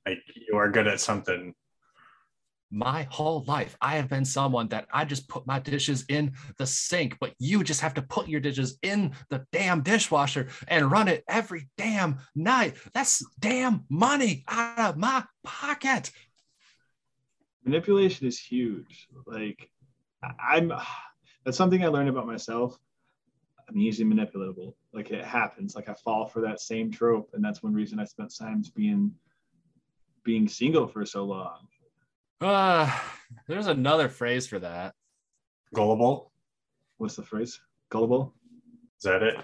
[0.07, 1.55] Like you are good at something.
[2.73, 6.67] My whole life, I have been someone that I just put my dishes in the
[6.67, 11.09] sink, but you just have to put your dishes in the damn dishwasher and run
[11.09, 12.77] it every damn night.
[12.95, 16.13] That's damn money out of my pocket.
[17.65, 19.69] manipulation is huge like
[20.23, 20.73] I- i'm
[21.45, 22.79] that's something i learned about myself.
[23.69, 24.75] I'm easily manipulatable.
[24.93, 25.75] Like it happens.
[25.77, 29.13] Like i fall for that same trope and that's one reason i spent times being
[30.25, 31.67] being single for so long.
[32.43, 32.91] Uh,
[33.47, 34.95] there's another phrase for that.
[35.75, 36.33] Gullible.
[36.99, 37.61] what's the phrase?
[37.91, 38.35] Gullible?
[38.99, 39.37] Is that it?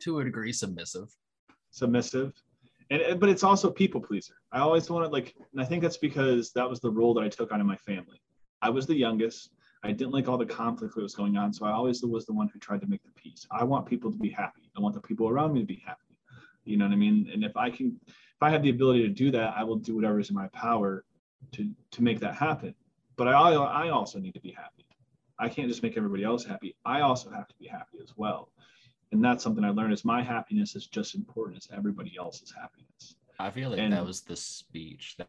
[0.00, 1.14] To a degree, submissive.
[1.70, 2.32] submissive.
[2.90, 4.34] And and- but it's also people pleaser.
[4.52, 7.28] I always wanted like and i think that's because that was the role that i
[7.28, 8.20] took on in my family.
[8.62, 9.50] I was the youngest
[9.86, 12.32] i didn't like all the conflict that was going on so i always was the
[12.32, 13.46] one who tried to make the peace.
[13.50, 14.70] I want people to be happy.
[14.76, 16.00] I want the people around me to be happy.
[16.64, 17.30] You know what i mean?
[17.32, 19.94] And if i can if i have the ability to do that i will do
[19.96, 21.04] whatever is in my power
[21.52, 22.74] to to make that happen.
[23.16, 23.32] But i
[23.82, 24.84] i also need to be happy.
[25.38, 26.76] I can't just make everybody else happy.
[26.84, 28.50] I also have to be happy as well.
[29.12, 33.16] And that's something I learned is my happiness is just important as everybody else's happiness.
[33.38, 35.28] I feel like And- that was the speech that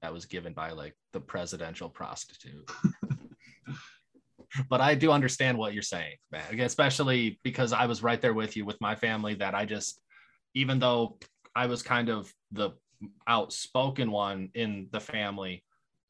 [0.00, 2.70] that was given by like the presidential prostitute.
[4.68, 6.60] but I do understand what you're saying, man.
[6.60, 10.00] Especially because I was right there with you with my family that I just
[10.54, 11.18] even though
[11.54, 12.70] I was kind of the
[13.26, 15.64] outspoken one in the family,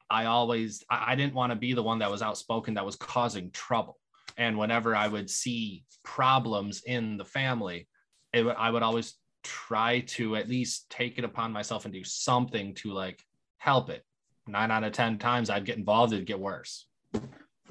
[0.09, 2.95] I always I, I didn't want to be the one that was outspoken that was
[2.95, 3.97] causing trouble.
[4.37, 7.87] And whenever I would see problems in the family,
[8.33, 12.73] it, I would always try to at least take it upon myself and do something
[12.75, 13.21] to like
[13.57, 14.03] help it.
[14.47, 16.85] Nine out of 10 times I'd get involved, it'd get worse.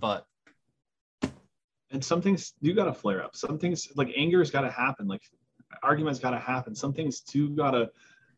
[0.01, 0.27] But
[1.91, 3.35] and some things do got to flare up.
[3.35, 5.07] Some things like anger's got to happen.
[5.09, 5.23] Like
[5.83, 6.75] arguments got to happen.
[6.75, 7.91] Some things do got to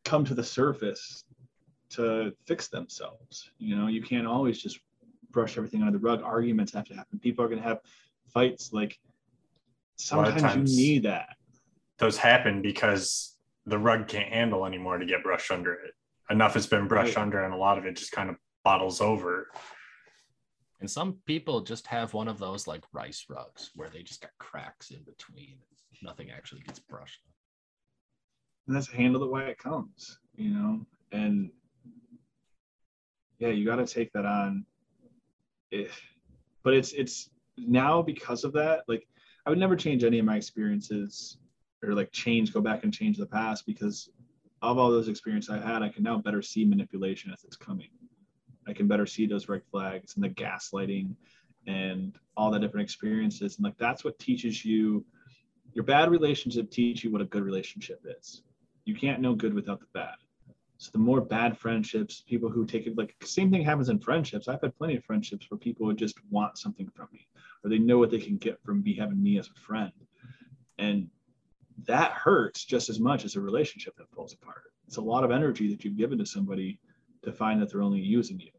[0.05, 1.25] come to the surface
[1.91, 3.51] to fix themselves.
[3.59, 4.81] You know, you can't always just
[5.31, 6.23] brush everything under the rug.
[6.23, 7.19] Arguments have to happen.
[7.19, 7.81] People are going to have
[8.33, 8.73] fights.
[8.73, 8.99] Like
[9.97, 11.37] sometimes you need that.
[11.99, 13.37] Those happen because
[13.67, 15.93] the rug can't handle anymore to get brushed under it.
[16.31, 17.23] Enough has been brushed right.
[17.23, 19.49] under, and a lot of it just kind of bottles over.
[20.81, 24.31] And some people just have one of those like rice rugs where they just got
[24.39, 25.59] cracks in between.
[26.03, 27.21] Nothing actually gets brushed.
[28.67, 30.81] And that's handle it way it comes, you know.
[31.13, 31.51] And
[33.39, 34.65] yeah, you got to take that on.
[35.71, 36.01] If,
[36.63, 38.85] but it's it's now because of that.
[38.89, 39.07] Like,
[39.47, 41.39] I would never change any of my experiences
[41.83, 44.11] or like change, go back and change the past because
[44.63, 47.89] of all those experiences I had, I can now better see manipulation as it's coming.
[48.67, 51.15] I can better see those red flags and the gaslighting
[51.67, 53.57] and all the different experiences.
[53.57, 55.05] And like that's what teaches you
[55.73, 58.43] your bad relationship teach you what a good relationship is.
[58.85, 60.15] You can't know good without the bad.
[60.79, 64.49] So the more bad friendships, people who take it like same thing happens in friendships.
[64.49, 67.29] I've had plenty of friendships where people would just want something from me
[67.63, 69.93] or they know what they can get from me having me as a friend.
[70.79, 71.09] And
[71.87, 74.63] that hurts just as much as a relationship that falls apart.
[74.87, 76.81] It's a lot of energy that you've given to somebody
[77.23, 78.51] to find that they're only using you.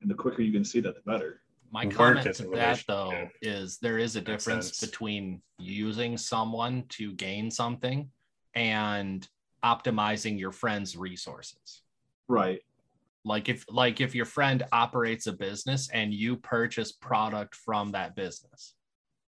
[0.00, 1.40] And the quicker you can see that, the better.
[1.70, 7.50] My comment to that though is there is a difference between using someone to gain
[7.50, 8.08] something
[8.54, 9.28] and
[9.62, 11.82] optimizing your friend's resources.
[12.26, 12.60] Right.
[13.24, 18.16] Like if like if your friend operates a business and you purchase product from that
[18.16, 18.74] business.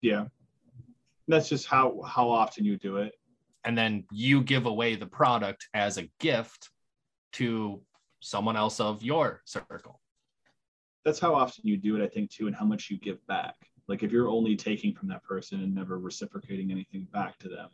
[0.00, 0.26] Yeah.
[1.28, 3.12] That's just how how often you do it.
[3.64, 6.70] And then you give away the product as a gift
[7.32, 7.82] to
[8.20, 10.00] someone else of your circle.
[11.04, 13.54] That's how often you do it, I think, too, and how much you give back.
[13.88, 17.70] Like if you're only taking from that person and never reciprocating anything back to them,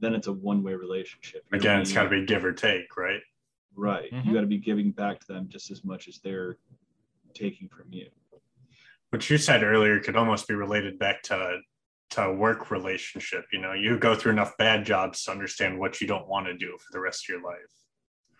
[0.00, 1.44] then it's a one-way relationship.
[1.50, 3.20] You're Again, it's got to be give or take, right?
[3.74, 4.12] Right.
[4.12, 4.28] Mm-hmm.
[4.28, 6.58] You got to be giving back to them just as much as they're
[7.34, 8.08] taking from you.
[9.10, 11.60] What you said earlier could almost be related back to
[12.10, 13.44] to a work relationship.
[13.52, 16.56] You know, you go through enough bad jobs to understand what you don't want to
[16.56, 17.79] do for the rest of your life.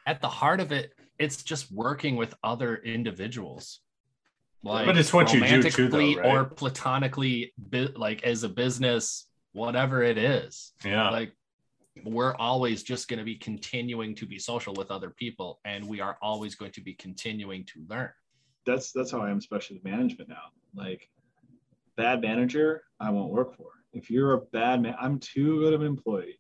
[0.07, 3.81] At the heart of it, it's just working with other individuals.
[4.63, 6.19] Like but it's what you do too, though, right?
[6.25, 7.53] or platonically,
[7.97, 10.73] like as a business, whatever it is.
[10.85, 11.11] Yeah.
[11.11, 11.33] Like
[12.05, 16.01] we're always just going to be continuing to be social with other people and we
[16.01, 18.11] are always going to be continuing to learn
[18.67, 21.09] that's that's how i am especially with management now like
[21.97, 25.81] bad manager i won't work for if you're a bad man i'm too good of
[25.81, 26.40] an employee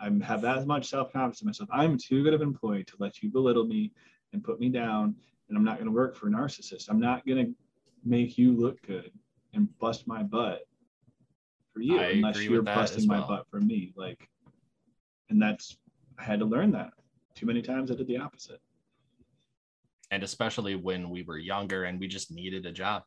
[0.00, 3.22] i have that much self-confidence in myself i'm too good of an employee to let
[3.22, 3.92] you belittle me
[4.32, 5.14] and put me down
[5.48, 7.52] and i'm not going to work for a narcissist i'm not going to
[8.04, 9.10] make you look good
[9.54, 10.62] and bust my butt
[11.72, 13.20] for you I unless you're busting well.
[13.20, 14.28] my butt for me like
[15.30, 15.76] and that's
[16.18, 16.90] I had to learn that.
[17.34, 18.60] Too many times I did the opposite.
[20.10, 23.04] And especially when we were younger and we just needed a job.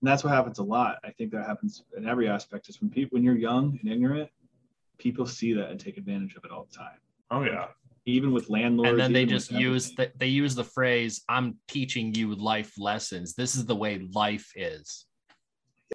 [0.00, 0.98] And that's what happens a lot.
[1.04, 2.68] I think that happens in every aspect.
[2.68, 4.28] Is when people when you're young and ignorant,
[4.98, 6.98] people see that and take advantage of it all the time.
[7.30, 7.66] Oh yeah.
[8.06, 8.90] Even with landlords.
[8.90, 13.34] And then they just use the, they use the phrase, I'm teaching you life lessons.
[13.34, 15.04] This is the way life is.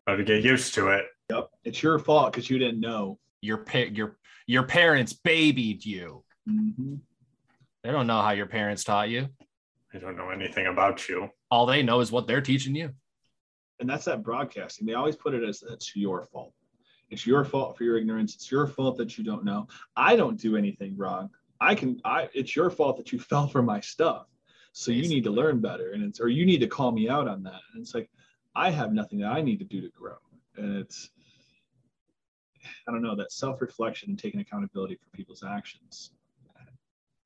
[0.08, 1.06] Got to get used to it.
[1.32, 1.50] Yep.
[1.64, 3.18] It's your fault because you didn't know.
[3.42, 6.24] Your your your parents babied you.
[6.50, 6.96] Mm-hmm.
[7.84, 9.28] They don't know how your parents taught you.
[9.92, 11.30] They don't know anything about you.
[11.52, 12.92] All they know is what they're teaching you.
[13.80, 14.88] And that's that broadcasting.
[14.88, 16.54] They always put it as it's your fault.
[17.14, 18.34] It's your fault for your ignorance.
[18.34, 19.68] It's your fault that you don't know.
[19.96, 21.30] I don't do anything wrong.
[21.62, 24.26] I can I it's your fault that you fell for my stuff.
[24.72, 25.04] So Basically.
[25.04, 25.92] you need to learn better.
[25.92, 27.62] And it's or you need to call me out on that.
[27.74, 28.10] And it's like
[28.56, 30.16] I have nothing that I need to do to grow.
[30.58, 31.12] And it's
[32.88, 36.12] I don't know, that self reflection and taking accountability for people's actions.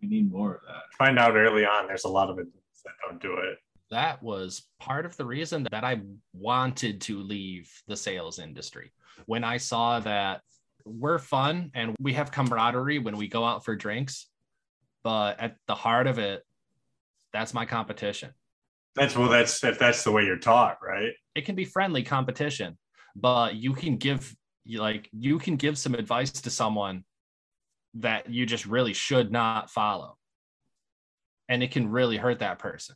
[0.01, 0.83] We need more of that.
[0.97, 2.47] Find out early on there's a lot of it
[2.83, 3.57] that don't do it.
[3.89, 6.01] That was part of the reason that I
[6.33, 8.91] wanted to leave the sales industry.
[9.25, 10.41] When I saw that
[10.85, 14.27] we're fun and we have camaraderie when we go out for drinks,
[15.03, 16.43] but at the heart of it,
[17.33, 18.31] that's my competition.
[18.95, 21.13] That's well, that's if that's the way you're taught, right?
[21.35, 22.77] It can be friendly competition,
[23.15, 24.35] but you can give
[24.75, 27.03] like you can give some advice to someone
[27.95, 30.17] that you just really should not follow.
[31.47, 32.95] And it can really hurt that person.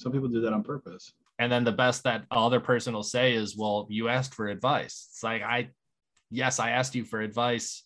[0.00, 1.12] Some people do that on purpose.
[1.38, 5.08] And then the best that other person will say is, Well, you asked for advice.
[5.10, 5.68] It's like, I,
[6.30, 7.84] yes, I asked you for advice,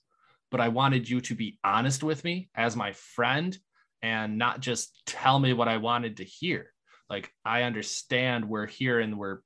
[0.53, 3.59] but I wanted you to be honest with me as my friend
[4.01, 6.73] and not just tell me what I wanted to hear.
[7.11, 9.41] Like, I understand we're here and we're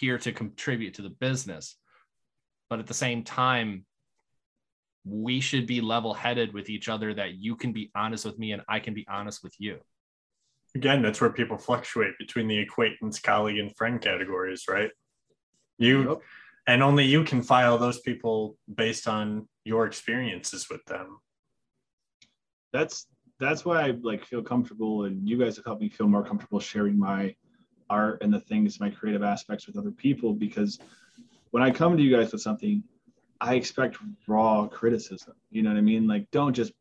[0.00, 1.76] here to contribute to the business.
[2.70, 3.84] But at the same time,
[5.04, 8.52] we should be level headed with each other that you can be honest with me
[8.52, 9.80] and I can be honest with you.
[10.78, 14.90] Again, that's where people fluctuate between the acquaintance, colleague, and friend categories, right?
[15.78, 16.18] You yep.
[16.68, 21.18] and only you can file those people based on your experiences with them.
[22.72, 23.06] That's
[23.40, 26.60] that's why I like feel comfortable and you guys have helped me feel more comfortable
[26.60, 27.34] sharing my
[27.90, 30.78] art and the things, my creative aspects with other people because
[31.50, 32.84] when I come to you guys with something,
[33.40, 35.34] I expect raw criticism.
[35.50, 36.06] You know what I mean?
[36.06, 36.72] Like, don't just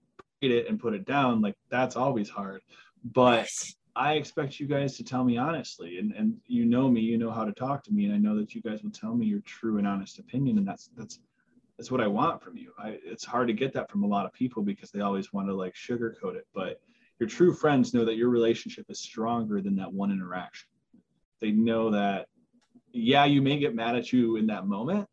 [0.42, 1.42] read it and put it down.
[1.42, 2.62] Like, that's always hard.
[3.04, 3.50] But
[3.98, 7.32] I expect you guys to tell me honestly, and and you know me, you know
[7.32, 9.42] how to talk to me, and I know that you guys will tell me your
[9.42, 11.20] true and honest opinion, and that's that's
[11.78, 12.72] that's what I want from you.
[12.78, 15.48] I, it's hard to get that from a lot of people because they always want
[15.48, 16.80] to like sugarcoat it, but
[17.20, 20.70] your true friends know that your relationship is stronger than that one interaction.
[21.40, 22.28] They know that,
[22.92, 25.08] yeah, you may get mad at you in that moment,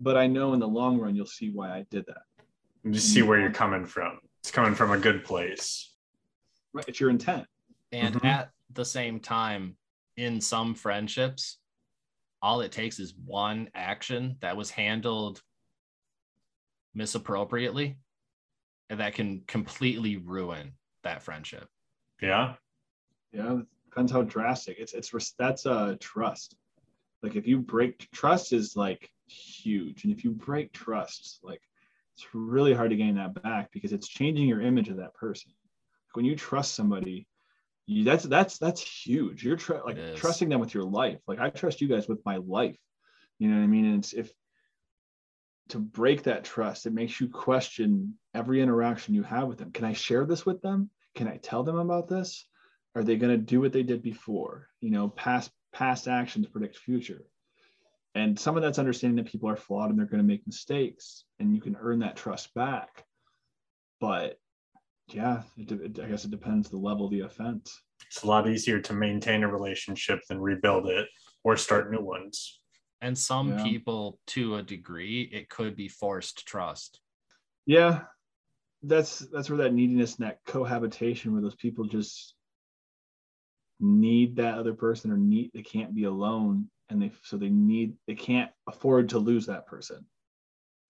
[0.00, 2.22] but I know in the long run you'll see why I did that.
[2.84, 4.18] You just see where you're coming from.
[4.42, 5.94] It's coming from a good place.
[6.72, 6.84] Right.
[6.88, 7.46] It's your intent.
[7.92, 8.26] And mm-hmm.
[8.26, 9.76] at the same time,
[10.16, 11.58] in some friendships,
[12.42, 15.42] all it takes is one action that was handled
[16.94, 17.98] misappropriately
[18.88, 20.72] and that can completely ruin
[21.02, 21.68] that friendship.
[22.20, 22.54] Yeah.
[23.32, 23.60] Yeah.
[23.84, 24.78] Depends how drastic.
[24.78, 26.56] It's it's that's a uh, trust.
[27.22, 30.04] Like if you break trust is like huge.
[30.04, 31.62] And if you break trust, like
[32.14, 35.52] it's really hard to gain that back because it's changing your image of that person.
[36.14, 37.26] When you trust somebody,
[37.90, 39.44] you, that's that's that's huge.
[39.44, 41.18] You're tr- like trusting them with your life.
[41.26, 42.78] Like I trust you guys with my life.
[43.38, 43.86] You know what I mean?
[43.86, 44.30] And it's if
[45.70, 49.72] to break that trust, it makes you question every interaction you have with them.
[49.72, 50.90] Can I share this with them?
[51.14, 52.46] Can I tell them about this?
[52.94, 54.68] Are they going to do what they did before?
[54.80, 57.24] You know, past past actions predict future
[58.14, 61.24] and some of that's understanding that people are flawed and they're going to make mistakes
[61.38, 63.04] and you can earn that trust back
[64.00, 64.38] but
[65.14, 68.48] yeah it, it, i guess it depends the level of the offense it's a lot
[68.48, 71.08] easier to maintain a relationship than rebuild it
[71.44, 72.60] or start new ones.
[73.00, 73.62] And some yeah.
[73.62, 77.00] people to a degree it could be forced trust.
[77.66, 78.02] Yeah.
[78.82, 82.34] That's that's where that neediness and that cohabitation where those people just
[83.78, 87.94] need that other person or need they can't be alone and they so they need
[88.06, 90.04] they can't afford to lose that person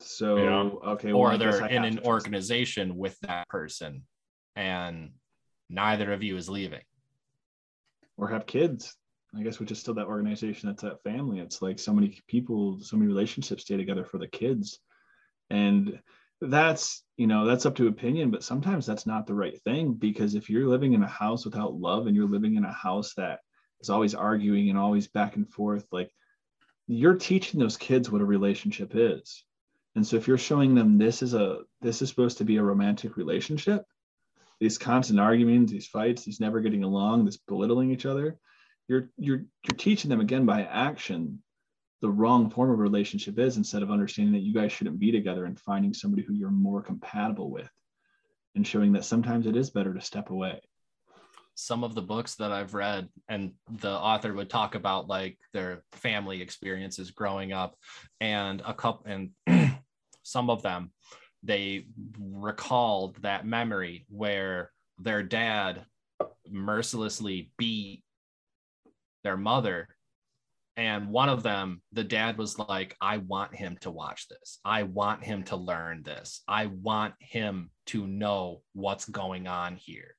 [0.03, 0.91] so yeah.
[0.93, 4.03] okay or they're in an organization with that person
[4.57, 5.11] and
[5.69, 6.83] neither of you is leaving.
[8.17, 8.95] Or have kids.
[9.39, 11.39] I guess which is still that organization that's that family.
[11.39, 14.81] It's like so many people so many relationships stay together for the kids.
[15.51, 16.01] And
[16.41, 20.35] that's you know that's up to opinion but sometimes that's not the right thing because
[20.35, 23.41] if you're living in a house without love and you're living in a house that
[23.83, 26.11] is always arguing and always back and forth like
[26.87, 29.45] you're teaching those kids what a relationship is
[30.01, 32.63] and so if you're showing them this is a this is supposed to be a
[32.63, 33.85] romantic relationship
[34.59, 38.39] these constant arguments these fights these never getting along this belittling each other
[38.89, 41.43] you're you're you're teaching them again by action
[42.01, 45.45] the wrong form of relationship is instead of understanding that you guys shouldn't be together
[45.45, 47.69] and finding somebody who you're more compatible with
[48.55, 50.63] and showing that sometimes it is better to step away.
[51.57, 55.83] Some of the books that i've read and the author would talk about like their
[55.93, 57.77] family experiences growing up
[58.19, 59.33] and a couple and
[60.31, 60.91] some of them
[61.43, 61.87] they
[62.19, 65.85] recalled that memory where their dad
[66.49, 68.03] mercilessly beat
[69.25, 69.89] their mother.
[70.77, 74.59] And one of them the dad was like i want him to watch this.
[74.65, 76.43] I want him to learn this.
[76.47, 80.15] I want him to know what's going on here.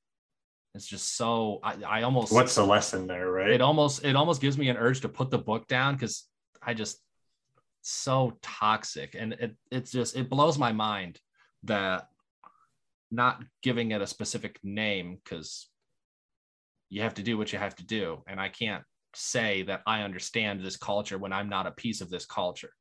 [0.75, 3.51] It's just so i, I almost what's the lesson there right?
[3.51, 6.27] It almost it almost gives me an urge to put the book down because
[6.63, 6.99] i just
[7.82, 11.19] so toxic and it it's just it blows my mind
[11.63, 12.07] that
[13.09, 15.67] not giving it a specific name because
[16.89, 18.84] you have to do what you have to do and i can't
[19.15, 22.71] say that I understand this culture when I'm not a piece of this culture.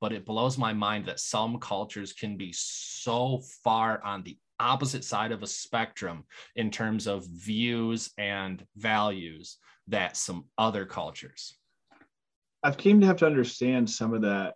[0.00, 5.04] But it blows my mind that some cultures can be so far on the opposite
[5.04, 6.24] side of a spectrum
[6.56, 11.57] in terms of views and values that some other cultures.
[12.62, 14.54] I've came to have to understand some of that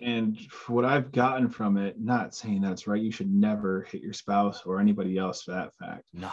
[0.00, 4.12] And what I've gotten from it, not saying that's right, you should never hit your
[4.12, 6.02] spouse or anybody else for that fact.
[6.12, 6.32] No.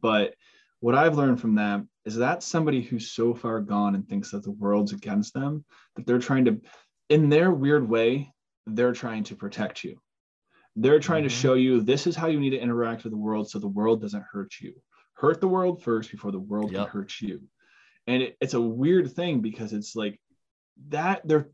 [0.00, 0.34] But
[0.80, 4.42] what I've learned from that is that somebody who's so far gone and thinks that
[4.42, 6.60] the world's against them, that they're trying to,
[7.10, 8.32] in their weird way,
[8.66, 10.00] they're trying to protect you.
[10.76, 11.28] They're trying Mhm.
[11.28, 13.68] to show you this is how you need to interact with the world so the
[13.68, 14.72] world doesn't hurt you.
[15.14, 16.80] Hurt the world first before the world Yep.
[16.86, 17.42] can hurt you.
[18.06, 20.18] And it, it's a weird thing because it's like
[20.88, 21.48] that they're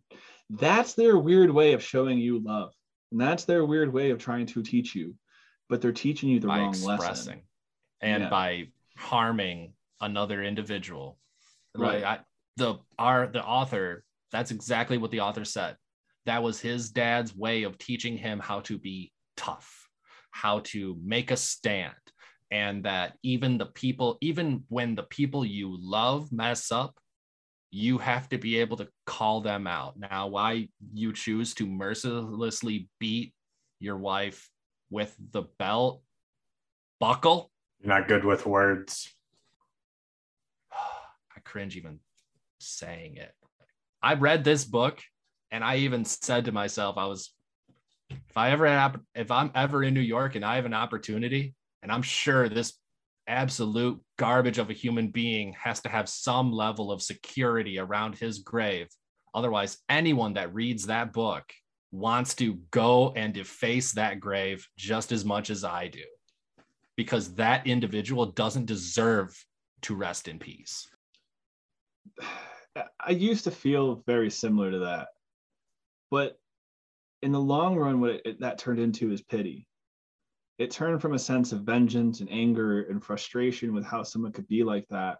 [0.51, 2.72] that's their weird way of showing you love.
[3.11, 5.14] And that's their weird way of trying to teach you.
[5.68, 7.43] But they're teaching you the by wrong expressing lesson.
[8.01, 8.31] and Yeah.
[8.31, 11.18] by harming another individual.
[11.74, 12.05] Like Right.
[12.05, 12.20] I,
[12.57, 15.77] the our the author, that's exactly what the author said.
[16.27, 19.89] That was his dad's way of teaching him how to be tough,
[20.31, 21.95] how to make a stand,
[22.51, 26.97] and that even the people, even when the people you love mess up,
[27.71, 29.99] you have to be able to call them out.
[29.99, 33.35] Now, why you choose to mercilessly beat
[33.81, 34.49] your wife
[34.91, 36.03] with the belt
[37.01, 37.51] buckle
[37.81, 39.12] You're not good with words.
[40.73, 41.99] I cringe even
[42.59, 43.33] saying it.
[44.03, 45.03] I read this book
[45.51, 47.33] and I even said to myself, I was,
[48.11, 51.55] if I ever have, if I'm ever in New York and I have an opportunity,
[51.83, 52.75] and I'm sure this
[53.29, 58.41] absolute garbage of a human being has to have some level of security around his
[58.41, 58.89] grave.
[59.35, 61.45] Otherwise, anyone that reads that book
[61.93, 66.05] wants to go and deface that grave just as much as I do,
[66.97, 69.37] because that individual doesn't deserve
[69.83, 70.89] to rest in peace.
[73.01, 75.09] I used to feel very similar to that.
[76.11, 76.39] But
[77.22, 79.66] in the long run, what it, that turned into is pity.
[80.59, 84.48] It turned from a sense of vengeance and anger and frustration with how someone could
[84.48, 85.18] be like that.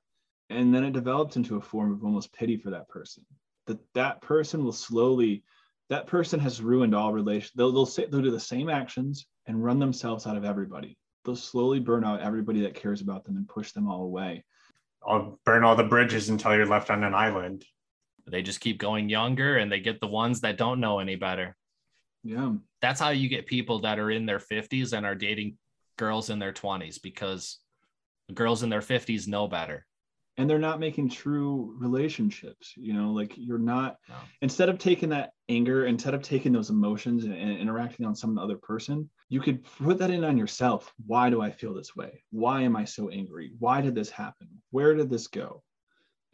[0.49, 3.24] And then it developed into a form of almost pity for that person.
[3.66, 5.43] That that person will slowly,
[5.91, 7.53] that person has ruined all relations.
[7.55, 10.97] They'll, they'll, say, they'll do the same actions and run themselves out of everybody.
[11.24, 14.45] They'll slowly burn out everybody that cares about them and push them all away.
[15.07, 17.64] I'll burn all the bridges until you're left on an island.
[18.26, 21.57] They just keep going younger and they get the ones that don't know any better.
[22.27, 22.53] Yeah.
[22.83, 25.57] That's how you get people that are in their 50s and are dating
[25.97, 27.59] girls in their 20s because
[28.35, 29.87] girls in their 50s know better.
[30.39, 34.16] and they're not making true relationships you know like you're not No.
[34.43, 38.37] instead of taking that anger instead of taking those emotions and, and interacting on some
[38.39, 42.22] other person you could put that in on yourself why do i feel this way
[42.31, 45.62] why am i so angry why did this happen where did this go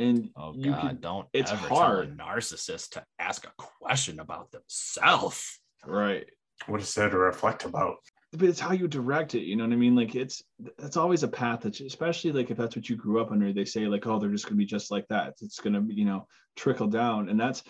[0.00, 2.18] and Oh you God, can don't it's ever hard.
[2.18, 5.60] narcissist to ask a question about themselves.
[5.86, 6.28] Right.
[6.66, 7.96] What is there to reflect about?
[8.32, 9.94] but it's how you direct it you know what i mean?
[9.94, 10.42] Like it's
[10.78, 13.64] that's always a path that's especially like if that's what you grew up under they
[13.64, 15.34] say like oh they're just going to be just like that.
[15.40, 16.26] It's going to you know
[16.56, 17.28] trickle down.
[17.28, 17.62] And that's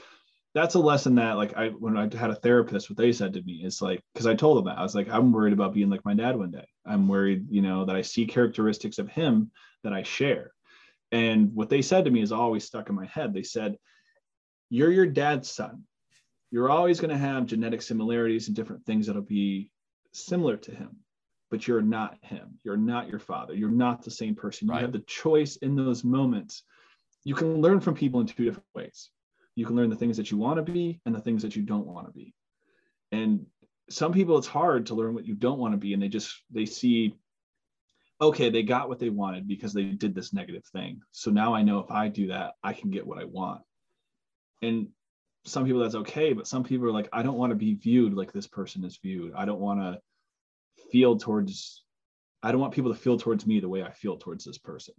[0.55, 3.43] that's a lesson that like i when i had a therapist what they said to
[3.43, 5.89] me is like because i told them that i was like i'm worried about being
[5.89, 6.67] like my dad one day.
[6.85, 9.51] I'm worried you know that i see characteristics of him
[9.83, 10.53] that i share.
[11.11, 13.35] And what they said to me is always stuck in my head.
[13.35, 13.77] They said
[14.71, 15.85] you're your dad's son
[16.53, 19.71] you're always going to have genetic similarities and different things that'll be
[20.13, 20.99] similar to him,
[21.51, 22.59] but you're not him.
[22.63, 23.55] You're not your father.
[23.55, 24.69] You're not the same person.
[24.69, 26.63] You have the choice in those moments.
[27.25, 29.09] You can learn from people in two different ways.
[29.57, 31.63] You can learn the things that you want to be and the things that you
[31.63, 32.35] don't want to be.
[33.13, 33.47] And
[33.89, 36.43] some people it's hard to learn what you don't want to be and they just
[36.51, 37.15] they see
[38.21, 41.01] okay, they got what they wanted because they did this negative thing.
[41.11, 43.63] So now I know if I do that, I can get what I want.
[44.63, 44.89] And
[45.45, 48.15] some people that's okay, but some people are like, I don't want to be viewed
[48.15, 49.33] like this person is viewed.
[49.37, 50.01] I don't want to
[50.91, 51.85] feel towards,
[52.43, 54.95] I don't want people to feel towards me the way I feel towards this person.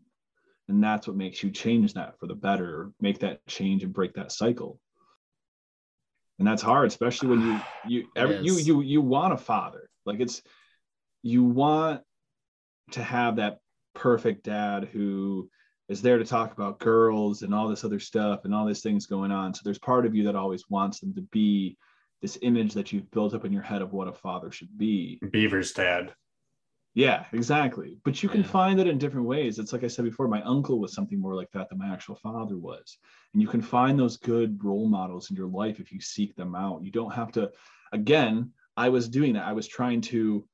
[0.67, 4.13] And that's what makes you change that for the better, make that change and break
[4.13, 4.79] that cycle.
[6.39, 9.87] And that's hard, especially when you ah, you every, you you you want a father.
[10.05, 10.41] Like it's
[11.21, 12.01] you want
[12.91, 13.59] to have that
[13.93, 15.49] perfect dad who
[15.89, 19.05] is there to talk about girls and all this other stuff and all these things
[19.05, 19.53] going on.
[19.53, 21.77] So there's part of you that always wants them to be
[22.21, 25.19] this image that you've built up in your head of what a father should be.
[25.31, 26.13] Beaver's dad.
[26.95, 27.97] Yeah, exactly.
[28.05, 28.47] But you can Yeah.
[28.47, 29.59] find it in different ways.
[29.59, 32.15] It's like I said before, my uncle was something more like that than my actual
[32.15, 32.97] father was.
[33.33, 36.55] And you can find those good role models in your life if you seek them
[36.55, 36.83] out.
[36.83, 37.51] You don't have to,
[37.91, 39.45] again, I was doing that.
[39.45, 40.47] I was trying to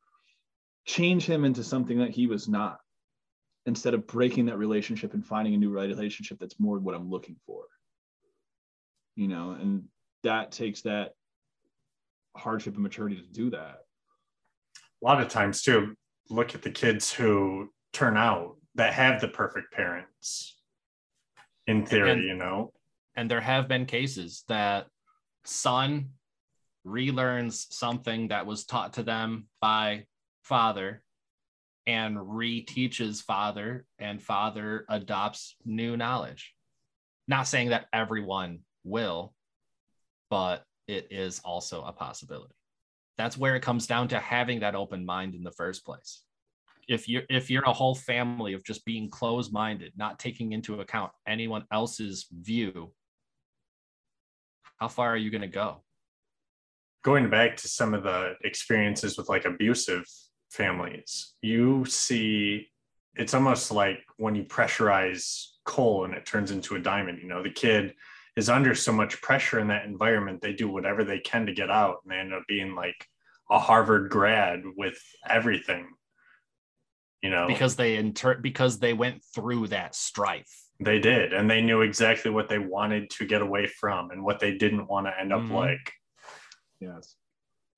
[0.85, 2.79] change him into something that he was not
[3.69, 7.37] instead of breaking that relationship and finding a new relationship that's more what I'm looking
[7.45, 7.65] for.
[9.15, 9.83] You know, and
[10.23, 11.13] that takes that
[12.35, 13.81] hardship and maturity to do that.
[15.01, 15.95] A lot of times, too,
[16.29, 20.57] look at the kids who turn out that have the perfect parents.
[21.67, 22.73] In theory, And- you know,
[23.15, 24.87] And there have been cases that
[25.43, 26.13] son
[26.85, 30.07] relearns something that was taught to them by
[30.41, 31.03] father
[31.89, 36.53] and reteaches father and father adopts new knowledge.
[37.27, 39.33] Not saying that everyone will
[40.29, 42.53] but it is also a possibility.
[43.17, 46.21] That's where it comes down to having that open mind in the first place.
[46.87, 50.81] If you're if you're a whole family of just being closed minded not taking into
[50.81, 52.91] account anyone else's view
[54.77, 55.83] how far are you going to go?
[57.03, 60.05] Going back to some of the experiences with like abusive
[60.49, 62.67] families you see
[63.15, 67.43] it's almost like when you pressurize coal and it turns into a diamond you know
[67.43, 67.93] the kid
[68.35, 71.69] is under so much pressure in that environment they do whatever they can to get
[71.69, 73.07] out and they end up being like
[73.51, 75.87] a harvard grad with everything
[77.21, 81.61] you know because they inter because they went through that strife they did and they
[81.61, 85.19] knew exactly what they wanted to get away from and what they didn't want to
[85.19, 85.51] end up Mhm.
[85.51, 85.93] like
[86.79, 87.17] Yes.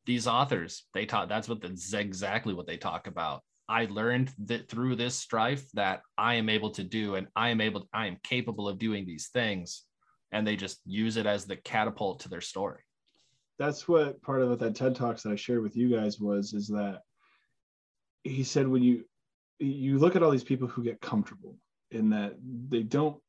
[0.05, 3.41] These authors they talk that's what that's exactly what they talk about.
[3.69, 7.61] I learned that through this strife that i am able to do and i am
[7.61, 9.83] able i am capable of doing these things.
[10.33, 12.79] And they just use it as the catapult to their story.
[13.59, 16.53] That's what part of what that TED Talks that I shared with you guys was
[16.53, 17.01] is that
[18.23, 19.03] he said when you
[19.59, 21.57] you look at all these people who get comfortable
[21.91, 22.35] in that
[22.69, 23.21] they don't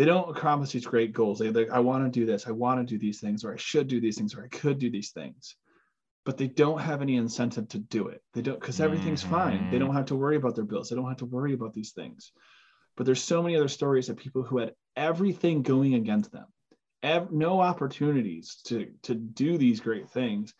[0.00, 1.38] they don't accomplish these great goals.
[1.38, 3.58] They like, I want to do this, I want to do these things, or I
[3.58, 5.56] should do these things, or I could do these things.
[6.24, 8.22] But they don't have any incentive to do it.
[8.32, 9.70] They don't because everything's fine.
[9.70, 9.98] They don't mm-hmm.
[9.98, 10.88] have to worry about their bills.
[10.88, 12.32] They don't have to worry about these things.
[12.96, 16.46] But there's so many other stories of people who had everything going against them,
[17.02, 20.54] ev- no opportunities to to do these great things,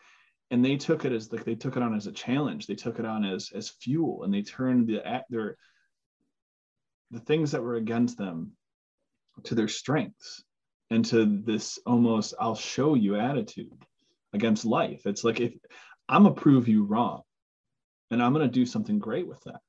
[0.51, 2.67] and they took it as like they took it on as a challenge.
[2.67, 5.57] They took it on as as fuel, and they turned the at their
[7.09, 8.51] the things that were against them
[9.43, 10.43] to their strengths
[10.89, 13.71] and to this almost I'll show you attitude
[14.33, 15.05] against life.
[15.05, 15.53] It's like if
[16.07, 17.21] I'm gonna prove you wrong,
[18.11, 19.61] and I'm gonna do something great with that.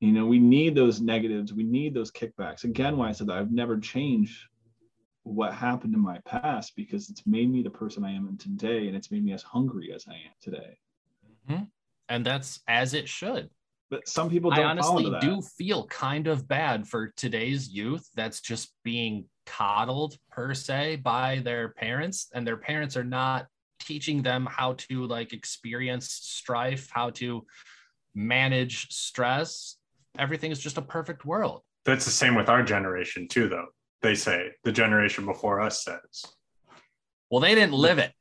[0.00, 2.64] You know, we need those negatives, we need those kickbacks.
[2.64, 4.40] Again, why I said that I've never changed
[5.24, 8.96] what happened in my past because it's made me the person I am today, and
[8.96, 10.78] it's made me as hungry as I am today.
[11.48, 11.64] Mm-hmm.
[12.08, 13.50] and that's as it should
[13.92, 15.20] But some people don't fall honestly into that.
[15.20, 21.42] do feel kind of bad for today's youth that's just being coddled per se by
[21.44, 23.48] their parents, and their parents are not
[23.80, 27.44] teaching them how to like experience strife, how to
[28.14, 29.76] manage stress.
[30.18, 31.60] Everything is just a perfect world.
[31.84, 33.66] that's the same with our generation too though
[34.02, 36.24] they say the generation before us says
[37.30, 38.12] Well, they didn't live it.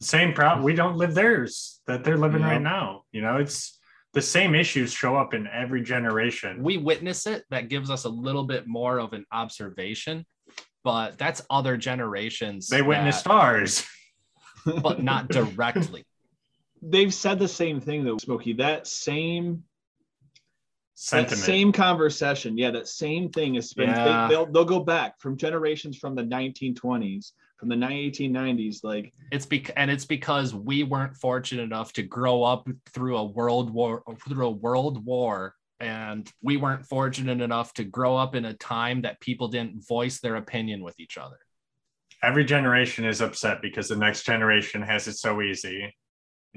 [0.00, 2.50] same problem we don't live theirs that they're living Yeah.
[2.50, 3.75] right now you know it's
[4.16, 7.44] the same issues show up in every generation We witness it.
[7.50, 10.24] That gives us a little bit more of an observation,
[10.82, 12.68] but that's other generations.
[12.68, 13.86] they witnessed that- ours
[14.82, 16.04] but not directly.
[16.80, 18.54] They've said the same thing though, Smokey.
[18.54, 19.64] That same
[20.94, 23.90] sentiment That same conversation, yeah, that same thing is been.
[23.90, 24.28] Yeah.
[24.28, 28.84] They, they'll they'll go back from generations from the 1920s, from the 1890s.
[28.84, 33.24] Like It's bec- and it's because we weren't fortunate enough to grow up through a
[33.24, 38.46] world war through a world war and we weren't fortunate enough to grow up in
[38.46, 41.38] a time that people didn't voice their opinion with each other.
[42.22, 45.94] every generation is upset because the next generation has it so easy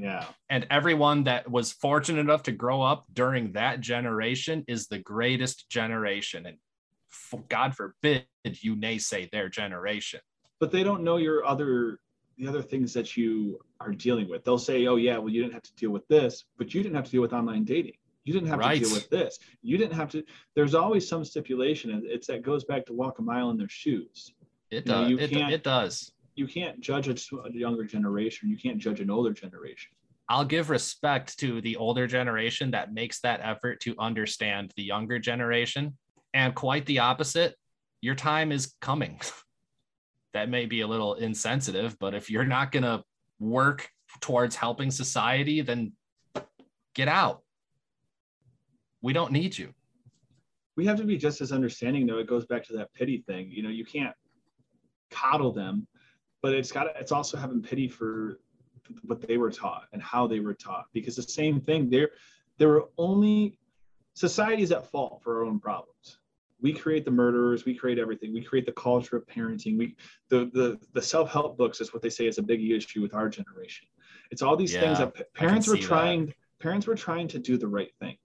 [0.02, 5.00] yeah, And everyone that was fortunate enough to grow up during that generation is the
[5.00, 6.58] greatest generation and
[7.12, 10.22] f- God forbid you naysay their generation.
[10.60, 12.00] But they don't know your other
[12.38, 14.46] the other things that you are dealing with.
[14.46, 16.96] They'll say, "Oh yeah, well you didn't have to deal with this, but you didn't
[16.96, 17.96] have to deal with online dating.
[18.24, 18.80] You didn't have Right.
[18.80, 19.40] to deal with this.
[19.62, 20.24] You didn't have to."
[20.56, 23.68] There's always some stipulation, and it's that goes back to walk a mile in their
[23.70, 24.34] shoes.
[24.72, 25.10] It You know, does.
[25.10, 26.12] you it, can't- it does.
[26.36, 27.16] You can't judge a
[27.52, 28.50] younger generation.
[28.50, 29.92] You can't judge an older generation.
[30.30, 35.20] I'll give respect to the older generation that makes that effort to understand the younger
[35.20, 35.98] generation.
[36.34, 37.56] And quite the opposite,
[38.00, 39.20] your time is coming.
[40.34, 43.04] that may be a little insensitive, but if you're not going to
[43.40, 43.90] work
[44.22, 45.94] towards helping society, then
[46.94, 47.42] get out.
[49.02, 49.74] We don't need you.
[50.76, 53.50] we have to be just as understanding though it goes back to that pity thing
[53.52, 54.16] you know you can't
[55.12, 55.86] coddle them
[56.42, 58.40] but it's got it's also having pity for
[59.04, 62.12] what they were taught and how they were taught because the same thing there
[62.58, 63.58] there were only
[64.14, 66.19] societies at fault for our own problems
[66.62, 69.96] we create the murderers we create everything we create the culture of parenting we
[70.30, 73.30] the the, the self-help books is what they say is a big issue with our
[73.30, 73.88] generation
[74.32, 75.88] it's all these things that pa- parents were see that.
[75.88, 78.18] trying parents were trying to do the right thing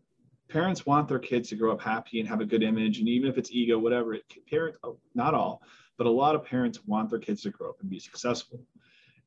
[0.49, 3.29] parents want their kids to grow up happy and have a good image and even
[3.29, 5.63] if it's ego whatever it parents oh, not all
[5.97, 8.61] but a lot of parents want their kids to grow up and be successful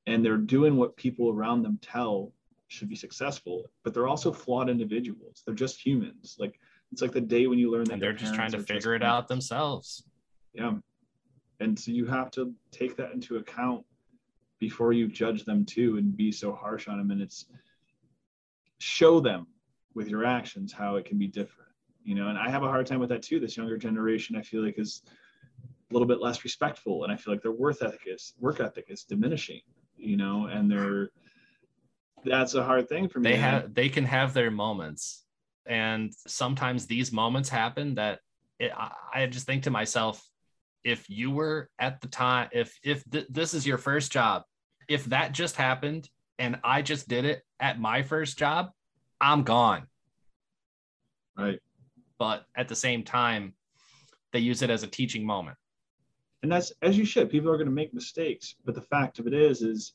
[0.06, 2.32] and they're doing what people around them tell
[2.68, 5.44] should be successful, but they're also flawed individuals.
[5.46, 6.36] They're just humans.
[6.40, 6.60] Like
[6.92, 9.04] it's like the day when you learn that and they're just trying to figure it
[9.04, 10.04] out themselves.
[10.54, 10.74] Yeah.
[11.60, 13.84] And so you have to take that into account
[14.60, 17.12] before you judge them too and be so harsh on them.
[17.12, 17.46] And it's
[18.80, 19.48] show them
[19.94, 21.72] with your actions how it can be different.
[22.04, 23.40] You know, and I have a hard time with that too.
[23.40, 25.02] This younger generation, I feel like is
[25.90, 27.04] a little bit less respectful.
[27.04, 29.62] And I feel like their work ethic is work ethic is diminishing,
[29.98, 31.10] you know, and they're
[32.24, 33.32] that's a hard thing for me.
[33.32, 35.26] They have they can have their moments,
[35.68, 38.20] and sometimes these moments happen that
[38.60, 40.24] it, I, I just think to myself,
[40.84, 44.44] if you were at the time, if if th- this is your first job,
[44.88, 46.10] if that just happened
[46.40, 48.70] and I just did it at my first job,
[49.20, 49.88] I'm gone.
[51.38, 51.60] right.
[52.20, 53.54] But at the same time,
[54.34, 55.58] they use it as a teaching moment.
[56.44, 59.26] and that's as you should people are going to make mistakes but the fact of
[59.28, 59.94] it is is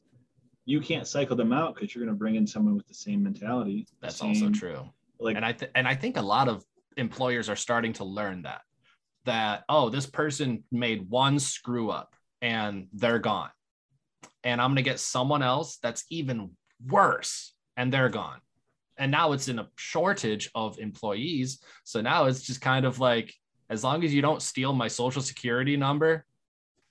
[0.64, 3.22] you can't cycle them out because you're going to bring in someone with the same
[3.22, 4.82] mentality That's also true.
[5.22, 6.64] Like and I th- and I think a lot of
[6.96, 8.62] employers are starting to learn that
[9.24, 13.50] that oh this person made one screw up and they're gone.
[14.44, 16.50] And I'm going to get someone else that's even
[16.88, 18.40] worse and they're gone.
[18.98, 21.60] And now it's in a shortage of employees.
[21.84, 23.32] So now it's just kind of like
[23.70, 26.26] as long as you don't steal my social security number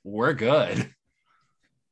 [0.04, 0.92] we're good.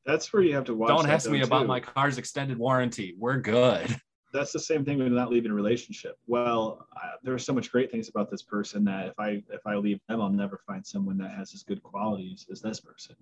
[0.06, 3.16] That's where you have to watch don't ask me though, about my car's extended warranty.
[3.18, 3.96] We're good
[4.32, 6.18] that's the same thing with not leaving a relationship.
[6.28, 9.66] Well I, there are so much great things about this person that if i if
[9.66, 13.16] i leave them i'll never find someone that has as good qualities as this person.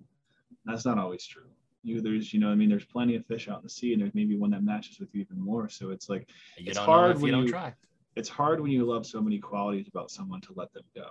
[0.66, 1.50] That's not always true.
[1.84, 2.70] You there's you know i mean?
[2.70, 5.14] There's plenty of fish out in the sea and there's maybe one that matches with
[5.16, 5.70] you even more.
[5.70, 6.28] So it's like
[6.58, 7.74] you It's hard if you when don't you- try.
[8.16, 11.08] it's hard when you love so many qualities about someone to let them go.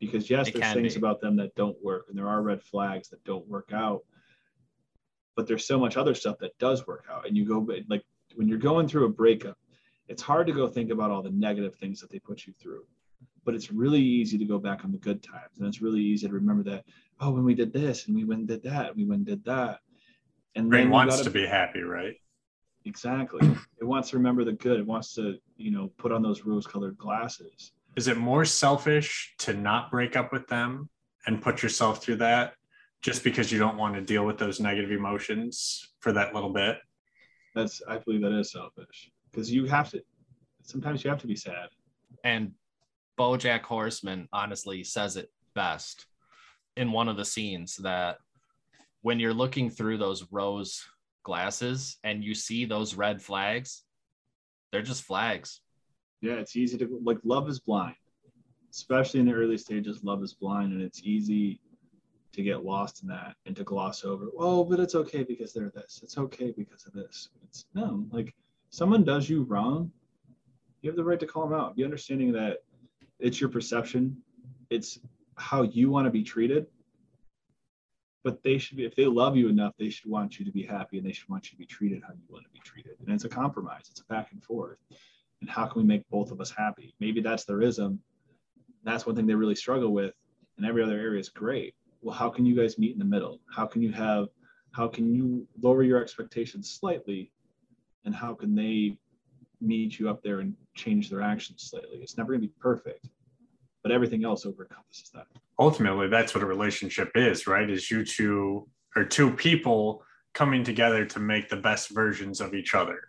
[0.00, 0.98] Because yes It there's things be.
[0.98, 4.00] about them that don't work and there are red flags that don't work out.
[5.36, 7.58] But there's so much other stuff that does work out and you go
[7.88, 8.04] like
[8.36, 9.56] when you're going through a breakup
[10.08, 12.84] it's hard to go think about all the negative things that they put you through
[13.44, 15.58] but it's really easy to go back on the good times.
[15.58, 16.84] And it's really easy to remember that
[17.20, 19.26] oh when we did this and we went and did that and we went and
[19.26, 19.80] did that.
[20.54, 22.14] And Brain wants gotta- to be happy, right?
[22.86, 23.46] exactly.
[23.80, 24.80] It wants to remember the good.
[24.80, 27.72] It wants to you know put on those rose colored glasses.
[27.96, 30.88] Is it more selfish to not break up with them
[31.26, 32.54] and put yourself through that
[33.02, 36.78] just because you don't want to deal with those negative emotions for that little bit?
[37.54, 40.02] That's I believe that is selfish because you have to.
[40.62, 41.68] Sometimes you have to be sad.
[42.24, 42.52] and
[43.18, 46.06] BoJack Horseman honestly says it best
[46.76, 48.16] in one of the scenes that
[49.02, 50.82] when you're looking through those rose
[51.22, 53.82] glasses and you see those red flags,
[54.72, 55.60] they're just flags.
[56.22, 57.96] Yeah, it's easy to like love is blind,
[58.72, 60.04] especially in the early stages.
[60.04, 61.60] Love is blind, and it's easy
[62.32, 64.26] to get lost in that and to gloss over.
[64.38, 66.00] Oh, but it's okay because they're this.
[66.02, 67.30] It's okay because of this.
[67.44, 68.34] It's no like
[68.70, 69.90] someone does you wrong,
[70.82, 71.76] you have the right to call them out.
[71.76, 72.58] Be understanding that
[73.18, 74.16] it's your perception,
[74.70, 74.98] it's
[75.36, 76.66] how you want to be treated.
[78.22, 80.62] But they should be, if they love you enough, they should want you to be
[80.62, 82.92] happy and they should want you to be treated how you want to be treated.
[83.00, 84.76] And it's a compromise, it's a back and forth.
[85.40, 86.94] And how can we make both of us happy?
[87.00, 88.00] Maybe that's their ism.
[88.84, 90.12] That's one thing they really struggle with.
[90.58, 91.74] And every other area is great.
[92.02, 93.40] Well, how can you guys meet in the middle?
[93.54, 94.28] How can you have,
[94.72, 97.30] how can you lower your expectations slightly?
[98.04, 98.96] And how can they
[99.60, 101.98] meet you up there and change their actions slightly?
[101.98, 103.08] It's never going to be perfect,
[103.82, 105.26] but everything else overcomes encompasses that.
[105.58, 107.68] Ultimately, that's what a relationship is, right?
[107.68, 112.74] Is you two or two people coming together to make the best versions of each
[112.74, 113.00] other.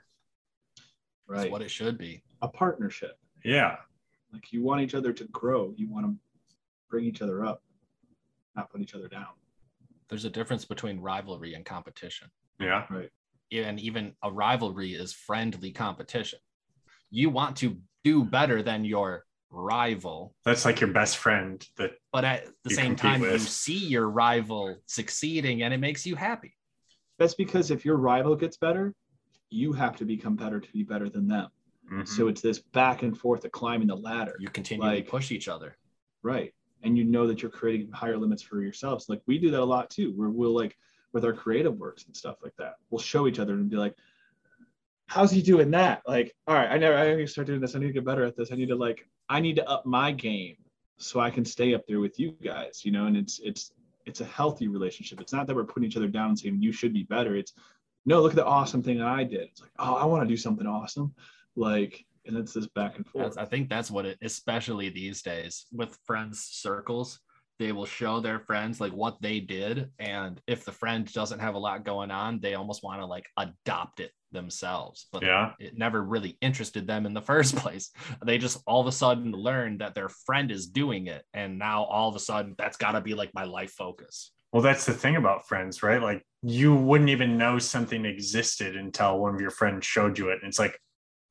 [0.76, 0.88] That's
[1.28, 1.52] Right.
[1.52, 2.24] what it should be.
[2.42, 3.18] A partnership.
[3.46, 3.78] Yeah.
[4.34, 5.74] Like you want each other to grow.
[5.78, 6.16] You want to
[6.90, 7.64] bring each other up,
[8.56, 9.28] not put each other down.
[10.10, 12.30] There's a difference between rivalry and competition.
[12.60, 12.86] Yeah.
[12.90, 13.10] Right.
[13.52, 16.40] And even a rivalry is friendly competition.
[17.10, 22.24] You want to do better than your rival, That's like your best friend that but
[22.24, 26.56] at the same compete time, you see your rival succeeding and it makes you happy.
[27.20, 28.96] That's because if your rival gets better,
[29.50, 31.50] you have to become better to be better than them.
[31.92, 32.08] Mhm.
[32.08, 34.38] So it's this back and forth of climbing the ladder.
[34.40, 35.78] You continue Like- to push each other.
[36.24, 36.54] Right.
[36.84, 39.08] And you know that you're creating higher limits for yourselves.
[39.08, 40.78] Like we do that a lot too, where we'll like
[41.14, 42.76] with our creative works and stuff like that.
[42.90, 43.96] We'll show each other and be like,
[45.08, 46.02] how's he doing that?
[46.08, 47.76] Like, all right, I never I need to start doing this.
[47.76, 48.52] I need to get better at this.
[48.52, 50.56] I need to like, I need to up my game
[50.98, 53.72] so I can stay up there with you guys, you know, and it's it's
[54.06, 55.20] it's a healthy relationship.
[55.22, 57.36] It's not that we're putting each other down and saying you should be better.
[57.36, 57.54] It's
[58.06, 59.50] no, look at the awesome thing that I did.
[59.50, 61.14] It's like, oh, I want to do something awesome.
[61.56, 63.26] Like, and it's this back and forth.
[63.26, 67.20] That's, I think that's what it, especially these days with friends circles,
[67.60, 71.54] they will show their friends like what they did and if the friend doesn't have
[71.54, 75.52] a lot going on they almost want to like adopt it themselves but Yeah.
[75.60, 77.92] it never really interested them in the first place
[78.26, 81.84] they just all of a sudden learn that their friend is doing it and now
[81.84, 84.94] all of a sudden that's got to be like my life focus Well, that's the
[84.94, 86.02] thing about friends, right?
[86.02, 90.40] Like you wouldn't even know something existed until one of your friends showed you it.
[90.42, 90.78] And it's like,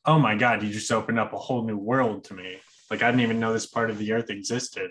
[0.07, 2.59] oh my God, you just opened up a whole new world to me.
[2.91, 4.91] Like I didn't even know this part of the earth existed.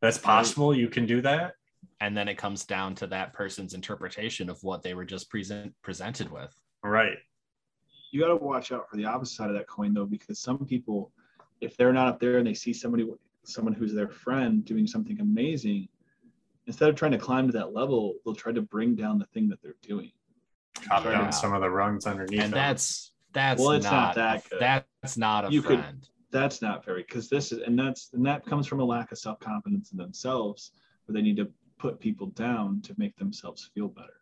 [0.00, 0.74] That's possible.
[0.74, 1.54] You can do that.
[2.00, 5.74] and then it comes down to that person's interpretation of what they were just present
[5.82, 7.18] presented with Right.
[8.10, 10.64] you got to watch out for the opposite side of that coin though because some
[10.66, 11.10] people
[11.60, 13.06] if they're not up there and they see somebody
[13.44, 15.88] someone who's their friend doing something amazing
[16.66, 19.48] instead of trying to climb to that level they'll try to bring down the thing
[19.48, 20.10] that they're doing
[20.86, 21.12] Chop Right.
[21.12, 22.40] down some of the rungs underneath.
[22.42, 22.58] and them.
[22.58, 24.60] that's that's Well, it's not, not that good.
[24.60, 28.24] that's not a You could- friend that's not very because this is and that's and
[28.24, 30.70] that comes from a lack of self-confidence in themselves
[31.06, 34.20] where they need to put people down to make themselves feel better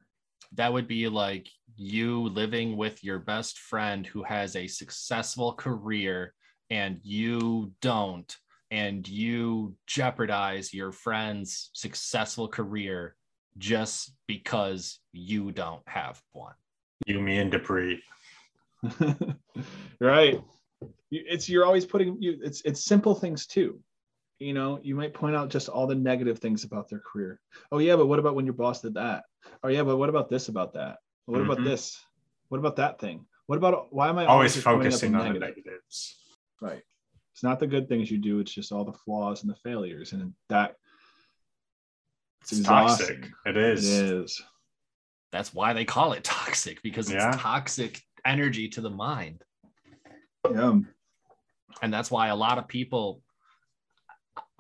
[0.55, 6.33] that would be like you living with your best friend who has a successful career
[6.71, 8.39] and you don't
[8.71, 13.17] and you jeopardize your friend's successful career
[13.59, 16.55] just because you don't have one
[17.07, 18.03] you, me, and Dupree.
[20.01, 20.41] right
[21.11, 23.81] it's you're always putting you it's it's simple things too
[24.39, 27.41] you know you might point out just all the negative things about their career
[27.73, 29.25] oh yeah but what about when your boss did that
[29.65, 31.65] oh yeah but what about this about that what about Mhm.
[31.65, 31.99] this
[32.49, 35.33] what about that thing what about why am i Always just pointing out focusing on
[35.33, 36.19] the negatives.
[36.61, 36.83] right
[37.33, 40.13] it's not the good things you do it's just all the flaws and the failures
[40.13, 40.77] and that
[42.43, 43.09] It's, It's toxic.
[43.09, 43.33] exhausting.
[43.47, 43.85] It it is.
[43.85, 44.43] is
[45.33, 47.37] that's why they call it toxic because it's Yeah.
[47.37, 49.43] toxic energy to the mind.
[50.49, 50.79] Yeah.
[51.83, 53.23] And that's why a lot of people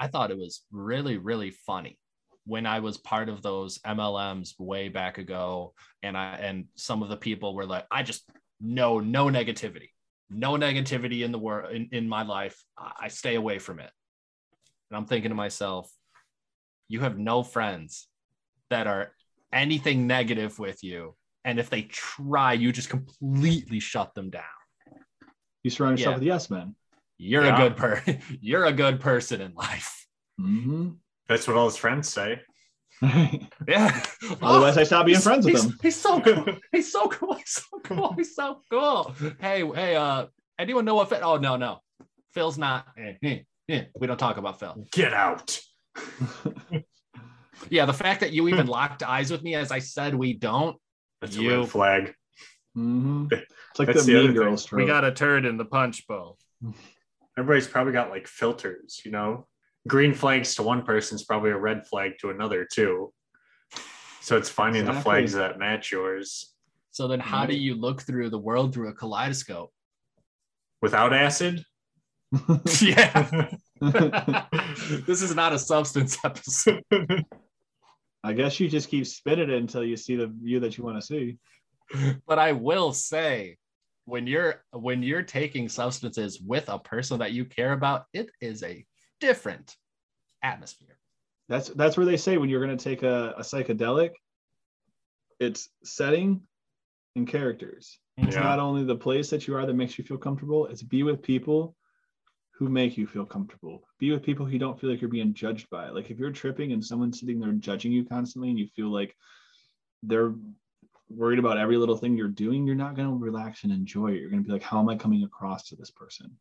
[0.01, 1.99] i thought it was really really funny
[2.47, 5.75] when i was part of those mlms way back ago.
[6.03, 8.29] And i and some of the people were like i just
[8.61, 9.91] no no negativity
[10.31, 12.63] no negativity in the world in, in my life.
[12.77, 13.91] I stay away from it.
[14.91, 15.91] And i'm thinking to myself
[16.89, 18.09] you have no friends
[18.71, 19.13] that are
[19.53, 21.15] anything negative with you
[21.49, 24.43] and if they try you just completely shut them down
[25.63, 26.19] you surround yourself Yeah.
[26.19, 26.75] with yes men
[27.17, 27.57] you're Yeah.
[27.57, 28.19] a good person.
[28.41, 30.07] you're a good person in life.
[30.41, 30.91] mm-hmm.
[31.29, 32.41] That's what all his friends say.
[33.03, 34.03] Yeah.
[34.43, 36.45] otherwise i stop being friends with he's, them He's so cool.
[36.73, 37.35] He's so cool.
[37.35, 38.13] He's so cool.
[38.19, 39.15] He's so cool.
[39.41, 40.27] Hey, hey, uh,
[40.59, 41.21] anyone know what Phil?
[41.23, 41.81] Oh no, no.
[42.35, 42.87] Phil's not.
[42.97, 43.39] eh, eh,
[43.69, 43.83] eh.
[43.99, 44.87] We don't talk about Phil.
[44.93, 45.59] Get out.
[47.71, 50.77] Yeah, the fact that you even locked eyes with me as I said we don't.
[51.21, 52.15] That's You- a red flag.
[52.75, 54.45] hmm It's like That's the the other Mean thing.
[54.45, 54.81] Girls trope.
[54.81, 56.39] We got a turd in the punch bowl.
[57.37, 59.47] Everybody's probably got like filters, you know.
[59.87, 63.13] Green flags to one person is probably a red flag to another too.
[64.21, 66.53] So it's finding the flags that match yours.
[66.91, 69.71] So then, how do you look through the world through a kaleidoscope?
[70.83, 71.63] Without acid,
[72.81, 73.49] yeah.
[73.81, 76.83] this is not a substance episode.
[78.25, 81.01] I guess you just keep spinning it until you see the view that you want
[81.01, 81.39] to see.
[82.27, 83.57] but I will say
[84.05, 88.63] when you're when you're taking substances with a person that you care about, it is
[88.63, 88.85] a
[89.21, 89.77] different
[90.43, 90.99] atmosphere.
[91.49, 94.11] That's that's where they say when you're going to take a, a psychedelic,
[95.41, 96.43] it's setting
[97.17, 97.99] and characters.
[98.17, 98.43] It's Yeah.
[98.43, 100.67] not only the place that you are that makes you feel comfortable.
[100.67, 101.75] It's be with people
[102.59, 103.85] who make you feel comfortable.
[104.01, 105.91] Be with people who you don't feel like you're being judged by.
[105.91, 109.15] Like if you're tripping and someone's sitting there judging you constantly, and you feel like
[110.03, 110.35] they're
[111.09, 114.21] worried about every little thing you're doing, you're not going to relax and enjoy it.
[114.21, 116.37] You're going to be like, how am I coming across to this person?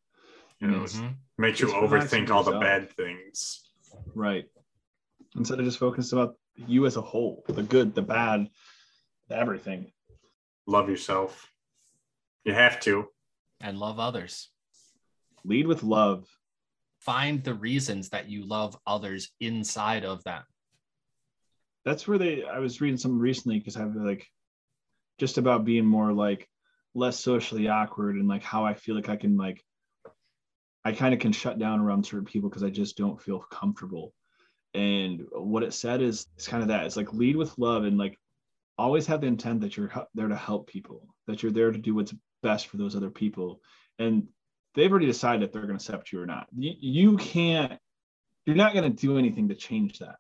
[0.59, 1.15] you know, Mhm.
[1.38, 2.63] make you Just relax overthink all the yourself.
[2.63, 3.70] bad things.
[4.15, 4.45] Right.
[5.36, 8.49] Instead of just focusing about you as a whole, the good, the bad,
[9.30, 9.91] everything.
[10.65, 11.53] Love yourself.
[12.43, 13.07] You have to.
[13.61, 14.49] And love others.
[15.48, 16.28] Lead with love.
[17.00, 20.43] Find the reasons that you love others inside of them.
[21.86, 24.28] That's where they I was reading something recently because I've like
[25.20, 26.50] just about being more like
[26.93, 29.64] less socially awkward and like how I feel like I can like
[30.84, 34.14] I kind of can shut down around certain people because I just don't feel comfortable.
[34.74, 36.86] And what it said is it's kind of that.
[36.86, 38.18] It's like lead with love and like
[38.78, 41.95] always have the intent that you're there to help people, that you're there to do
[41.95, 43.62] what's best for those other people.
[44.00, 44.28] And
[44.78, 46.48] they've already decided if they're going to accept you or not.
[46.56, 47.78] You, you can't,
[48.46, 50.16] you're not going to do anything to change that.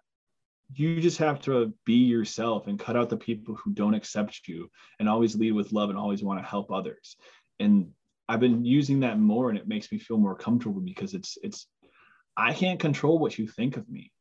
[0.73, 4.69] You just have to be yourself and cut out the people who don't accept you
[4.99, 7.15] and always lead with love and always want to help others.
[7.59, 7.91] And
[8.27, 11.67] I've been using that more and it makes me feel more comfortable because it's, it's,
[12.35, 14.11] I can't control what you think of me.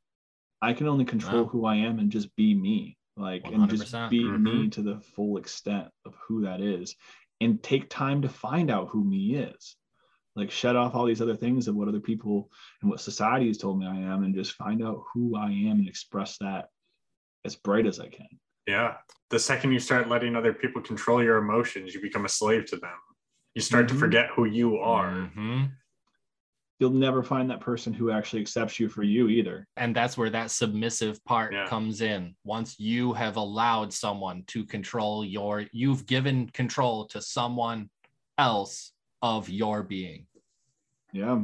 [0.63, 1.49] I can only control Wow.
[1.49, 2.97] who I am and just be me.
[3.17, 4.11] Like and just 100%.
[4.11, 4.73] be me Mhm.
[4.73, 6.95] to the full extent of who that is
[7.41, 9.77] and take time to find out who me is.
[10.37, 12.51] Like shut off all these other things of what other people
[12.83, 15.79] and what society has told me I am and just find out who I am
[15.79, 16.67] and express that
[17.45, 18.29] as bright as I can.
[18.67, 18.97] Yeah.
[19.31, 22.77] The second you start letting other people control your emotions, you become a slave to
[22.77, 22.91] them.
[23.55, 23.89] You start Mhm.
[23.91, 25.11] to forget who you are.
[25.35, 25.71] Mhm.
[26.79, 29.67] You'll never find that person who actually accepts you for you either.
[29.79, 31.67] and that's where that submissive part Yeah.
[31.67, 37.89] comes in once you have allowed someone to control your you've given control to someone
[38.37, 38.93] else
[39.27, 40.27] of your being
[41.13, 41.43] Yeah.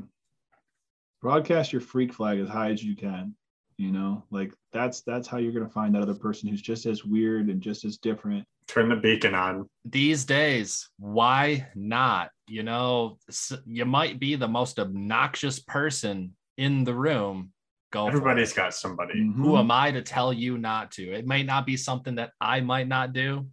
[1.20, 3.34] Broadcast your freak flag as high as you can.
[3.78, 7.04] You know, like that's that's how you're gonna find that other person who's just as
[7.04, 8.44] weird and just as different.
[8.68, 9.68] Turn the beacon on.
[9.84, 13.18] these days why not you know
[13.66, 17.52] you might be the most obnoxious person in the room
[17.92, 19.14] go everybody's got somebody.
[19.20, 19.34] Mhm.
[19.34, 22.60] who am i to tell you not to it may not be something that i
[22.60, 23.46] might not do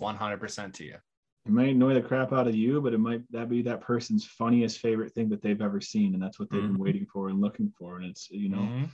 [0.00, 0.96] 100% to you
[1.46, 4.24] It might annoy the crap out of you, but it might that be that person's
[4.24, 6.68] funniest favorite thing that they've ever seen, and that's what they've Mhm.
[6.68, 7.96] been waiting for and looking for.
[7.98, 8.88] And it's you know, Mhm.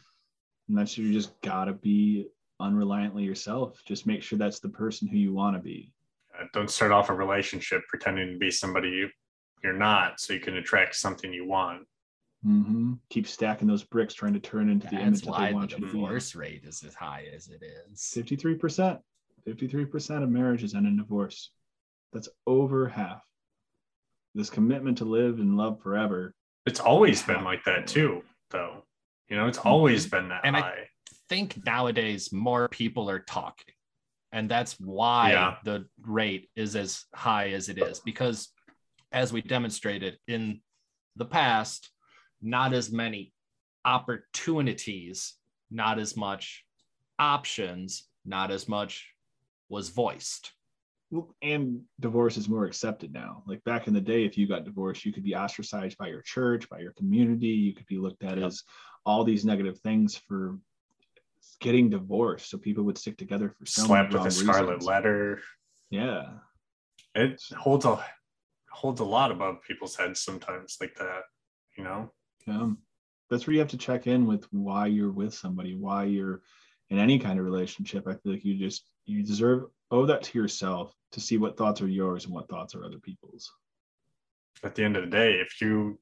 [0.69, 2.27] and that's you just gotta be
[2.61, 3.81] unreliantly yourself.
[3.85, 5.93] Just make sure that's the person who you want to be.
[6.39, 9.11] Uh, don't start off a relationship pretending to be somebody you,
[9.63, 11.87] you're not so you can attract something you want.
[12.45, 12.95] Mm-hmm.
[13.11, 15.71] Keep stacking those bricks, trying to turn into the image that's that why they want
[15.71, 15.99] the you to be.
[16.01, 19.01] divorce rate is as high as it is Fifty-three percent.
[19.45, 21.53] Fifty-three percent of marriages end in divorce.
[22.13, 23.23] That's over half.
[24.35, 26.35] This commitment to live and love forever.
[26.67, 28.85] It's always been like that too, though.
[29.29, 29.69] You know, it's mm-hmm.
[29.69, 30.89] always been that And I- high.
[31.29, 33.75] think nowadays more people are talking
[34.33, 35.57] and that's why Yeah.
[35.65, 38.49] the rate is as high as it is because
[39.13, 40.61] as we demonstrated in
[41.17, 41.91] the past
[42.43, 43.33] not as many
[43.85, 45.35] opportunities
[45.71, 46.65] not as much
[47.19, 49.09] options not as much
[49.69, 50.60] was voiced Well,
[51.43, 53.43] and divorce is more accepted now.
[53.47, 56.23] Like back in the day, if you got divorced, you could be ostracized by your
[56.23, 57.49] church, by your community.
[57.49, 58.47] You could be looked at Yep.
[58.47, 58.63] as
[59.05, 60.59] all these negative things for
[61.61, 62.51] getting divorced.
[62.51, 65.43] So people would stick together for so Slapped with a wrong scarlet letter.
[65.91, 66.35] Yeah.
[67.15, 68.05] It holds a
[68.71, 71.23] holds a lot above people's heads sometimes like that,
[71.77, 72.13] you know?
[72.47, 72.71] Yeah.
[73.29, 76.43] That's where you have to check in with why you're with somebody, why you're
[76.89, 78.07] in any kind of relationship.
[78.07, 81.81] I feel like you just you deserve owe that to yourself to see what thoughts
[81.83, 83.53] are yours and what thoughts are other people's.
[84.63, 85.99] At the end of the day, if you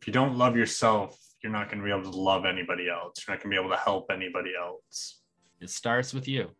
[0.00, 3.14] if you don't love yourself, you're not going to be able to love anybody else.
[3.26, 5.20] You're not going to be able to help anybody else.
[5.60, 6.50] it starts with you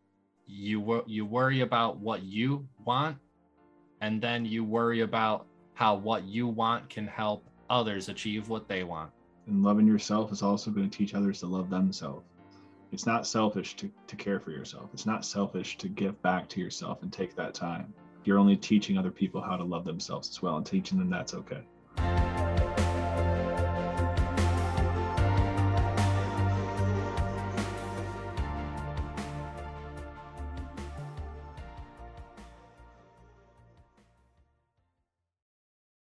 [0.46, 3.16] you wor- you worry about what you want
[4.02, 8.84] and then you worry about how what you want can help others achieve what they
[8.84, 9.10] want
[9.46, 12.24] And loving yourself is also going to teach others to love themselves.
[12.94, 14.88] It's not selfish to, to care for yourself.
[14.92, 17.92] It's not selfish to give back to yourself and take that time.
[18.22, 21.34] You're only teaching other people how to love themselves as well and teaching them that's
[21.34, 21.64] okay.